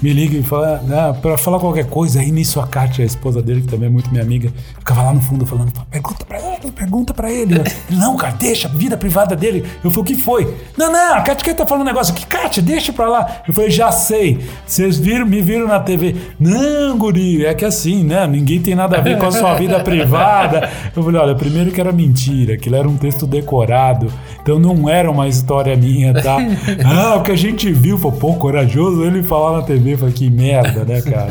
me 0.00 0.12
liga 0.12 0.36
e 0.36 0.42
fala, 0.42 0.80
né, 0.82 1.16
pra 1.20 1.36
falar 1.36 1.58
qualquer 1.58 1.86
coisa. 1.86 2.20
Aí 2.20 2.30
nisso 2.30 2.60
a 2.60 2.66
Kátia, 2.66 3.02
a 3.02 3.06
esposa 3.06 3.42
dele, 3.42 3.62
que 3.62 3.68
também 3.68 3.88
é 3.88 3.90
muito 3.90 4.10
minha 4.10 4.22
amiga, 4.22 4.52
ficava 4.78 5.02
lá 5.02 5.12
no 5.12 5.20
fundo 5.20 5.44
falando, 5.46 5.72
pergunta 5.90 6.24
pra 6.24 6.38
ele, 6.38 6.72
pergunta 6.72 7.14
pra 7.14 7.30
ele. 7.30 7.62
Não, 7.90 8.16
cara, 8.16 8.34
deixa, 8.34 8.68
a 8.68 8.70
vida 8.70 8.96
privada 8.96 9.34
dele. 9.34 9.64
Eu 9.82 9.90
falei, 9.90 10.02
o 10.02 10.04
que 10.04 10.14
foi? 10.14 10.54
Não, 10.76 10.92
não, 10.92 11.14
a 11.14 11.20
Kátia 11.22 11.54
tá 11.54 11.66
falando 11.66 11.82
um 11.82 11.86
negócio 11.86 12.14
aqui. 12.14 12.26
Kátia, 12.26 12.62
deixa 12.62 12.92
pra 12.92 13.08
lá. 13.08 13.42
Eu 13.46 13.54
falei, 13.54 13.70
já 13.70 13.90
sei. 13.90 14.38
Vocês 14.66 14.98
viram, 14.98 15.26
me 15.26 15.40
viram 15.40 15.66
na 15.66 15.80
TV. 15.80 16.14
Não, 16.38 16.96
guri, 16.96 17.44
é 17.44 17.54
que 17.54 17.64
assim, 17.64 18.04
né? 18.04 18.26
Ninguém 18.26 18.60
tem 18.60 18.74
nada 18.74 18.98
a 18.98 19.00
ver 19.00 19.18
com 19.18 19.26
a 19.26 19.32
sua 19.32 19.54
vida 19.54 19.80
privada. 19.84 20.70
Eu 20.94 21.02
falei, 21.02 21.20
olha, 21.20 21.34
primeiro 21.34 21.70
que 21.70 21.80
era 21.80 21.92
mentira, 21.92 22.54
aquilo 22.54 22.76
era 22.76 22.88
um 22.88 22.96
texto 22.96 23.26
decorado. 23.26 24.12
Então 24.48 24.58
não 24.58 24.88
era 24.88 25.10
uma 25.10 25.28
história 25.28 25.76
minha, 25.76 26.14
tá? 26.14 26.38
Ah, 26.82 27.16
o 27.16 27.22
que 27.22 27.30
a 27.30 27.36
gente 27.36 27.70
viu, 27.70 27.98
foi, 27.98 28.12
pô, 28.12 28.32
corajoso 28.34 29.04
ele 29.04 29.22
falar 29.22 29.58
na 29.58 29.62
TV. 29.62 29.94
Falei, 29.94 30.14
que 30.14 30.30
merda, 30.30 30.86
né, 30.86 31.02
cara? 31.02 31.30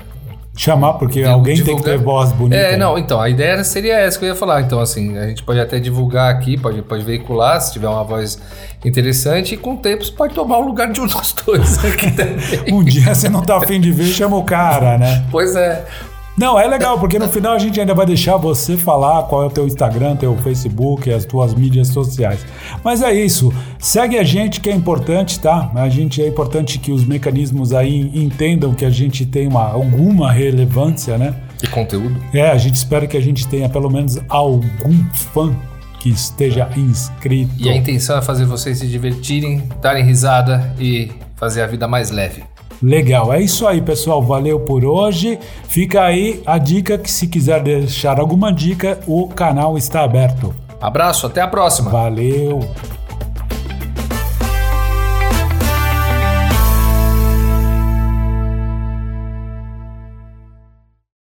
chamar, 0.60 0.94
porque 0.94 1.20
é, 1.20 1.26
alguém 1.26 1.62
tem 1.62 1.74
que 1.74 1.82
ter 1.82 1.96
voz 1.96 2.32
bonita. 2.32 2.60
É, 2.60 2.72
né? 2.72 2.76
não, 2.76 2.98
então, 2.98 3.18
a 3.18 3.30
ideia 3.30 3.62
seria 3.64 3.98
essa 3.98 4.18
que 4.18 4.26
eu 4.26 4.28
ia 4.28 4.34
falar. 4.34 4.60
Então, 4.60 4.78
assim, 4.78 5.16
a 5.16 5.26
gente 5.26 5.42
pode 5.42 5.58
até 5.58 5.78
divulgar 5.78 6.30
aqui, 6.30 6.58
pode, 6.58 6.82
pode 6.82 7.02
veicular, 7.02 7.60
se 7.60 7.72
tiver 7.72 7.88
uma 7.88 8.04
voz 8.04 8.38
interessante, 8.84 9.54
e 9.54 9.56
com 9.56 9.74
o 9.74 9.76
tempo 9.78 10.04
você 10.04 10.12
pode 10.12 10.34
tomar 10.34 10.58
o 10.58 10.62
lugar 10.62 10.92
de 10.92 11.00
um 11.00 11.06
dos 11.06 11.32
dois 11.46 11.82
aqui 11.84 12.10
também. 12.12 12.74
Um 12.74 12.84
dia 12.84 13.14
você 13.14 13.28
não 13.28 13.40
tá 13.42 13.56
afim 13.56 13.80
de 13.80 13.90
ver, 13.90 14.06
chama 14.06 14.36
o 14.36 14.44
cara, 14.44 14.98
né? 14.98 15.24
Pois 15.30 15.56
é. 15.56 15.86
Não, 16.36 16.58
é 16.58 16.66
legal, 16.66 16.98
porque 16.98 17.18
no 17.18 17.28
final 17.28 17.52
a 17.52 17.58
gente 17.58 17.78
ainda 17.78 17.94
vai 17.94 18.06
deixar 18.06 18.36
você 18.36 18.76
falar 18.76 19.24
qual 19.24 19.42
é 19.42 19.46
o 19.46 19.50
teu 19.50 19.66
Instagram, 19.66 20.16
teu 20.16 20.36
Facebook, 20.38 21.12
as 21.12 21.24
tuas 21.24 21.54
mídias 21.54 21.88
sociais. 21.88 22.44
Mas 22.82 23.02
é 23.02 23.12
isso. 23.12 23.52
Segue 23.78 24.16
a 24.18 24.24
gente 24.24 24.60
que 24.60 24.70
é 24.70 24.74
importante, 24.74 25.38
tá? 25.38 25.70
A 25.74 25.88
gente 25.88 26.22
é 26.22 26.28
importante 26.28 26.78
que 26.78 26.92
os 26.92 27.04
mecanismos 27.04 27.72
aí 27.72 28.10
entendam 28.14 28.72
que 28.72 28.84
a 28.84 28.90
gente 28.90 29.26
tem 29.26 29.48
uma, 29.48 29.70
alguma 29.70 30.32
relevância, 30.32 31.18
né? 31.18 31.34
E 31.62 31.66
conteúdo. 31.66 32.16
É, 32.32 32.50
a 32.50 32.56
gente 32.56 32.76
espera 32.76 33.06
que 33.06 33.16
a 33.16 33.20
gente 33.20 33.46
tenha 33.46 33.68
pelo 33.68 33.90
menos 33.90 34.18
algum 34.28 35.04
fã 35.12 35.54
que 35.98 36.08
esteja 36.08 36.70
inscrito. 36.74 37.52
E 37.58 37.68
a 37.68 37.76
intenção 37.76 38.16
é 38.16 38.22
fazer 38.22 38.46
vocês 38.46 38.78
se 38.78 38.86
divertirem, 38.86 39.62
darem 39.82 40.02
risada 40.02 40.74
e 40.78 41.10
fazer 41.36 41.62
a 41.62 41.66
vida 41.66 41.86
mais 41.86 42.10
leve. 42.10 42.42
Legal, 42.82 43.32
é 43.32 43.40
isso 43.40 43.66
aí, 43.66 43.80
pessoal. 43.80 44.22
Valeu 44.22 44.60
por 44.60 44.84
hoje. 44.84 45.38
Fica 45.68 46.02
aí 46.02 46.42
a 46.46 46.56
dica 46.58 46.96
que 46.96 47.10
se 47.10 47.26
quiser 47.26 47.62
deixar 47.62 48.18
alguma 48.18 48.52
dica, 48.52 48.98
o 49.06 49.28
canal 49.28 49.76
está 49.76 50.02
aberto. 50.02 50.54
Abraço, 50.80 51.26
até 51.26 51.42
a 51.42 51.48
próxima. 51.48 51.90
Valeu. 51.90 52.60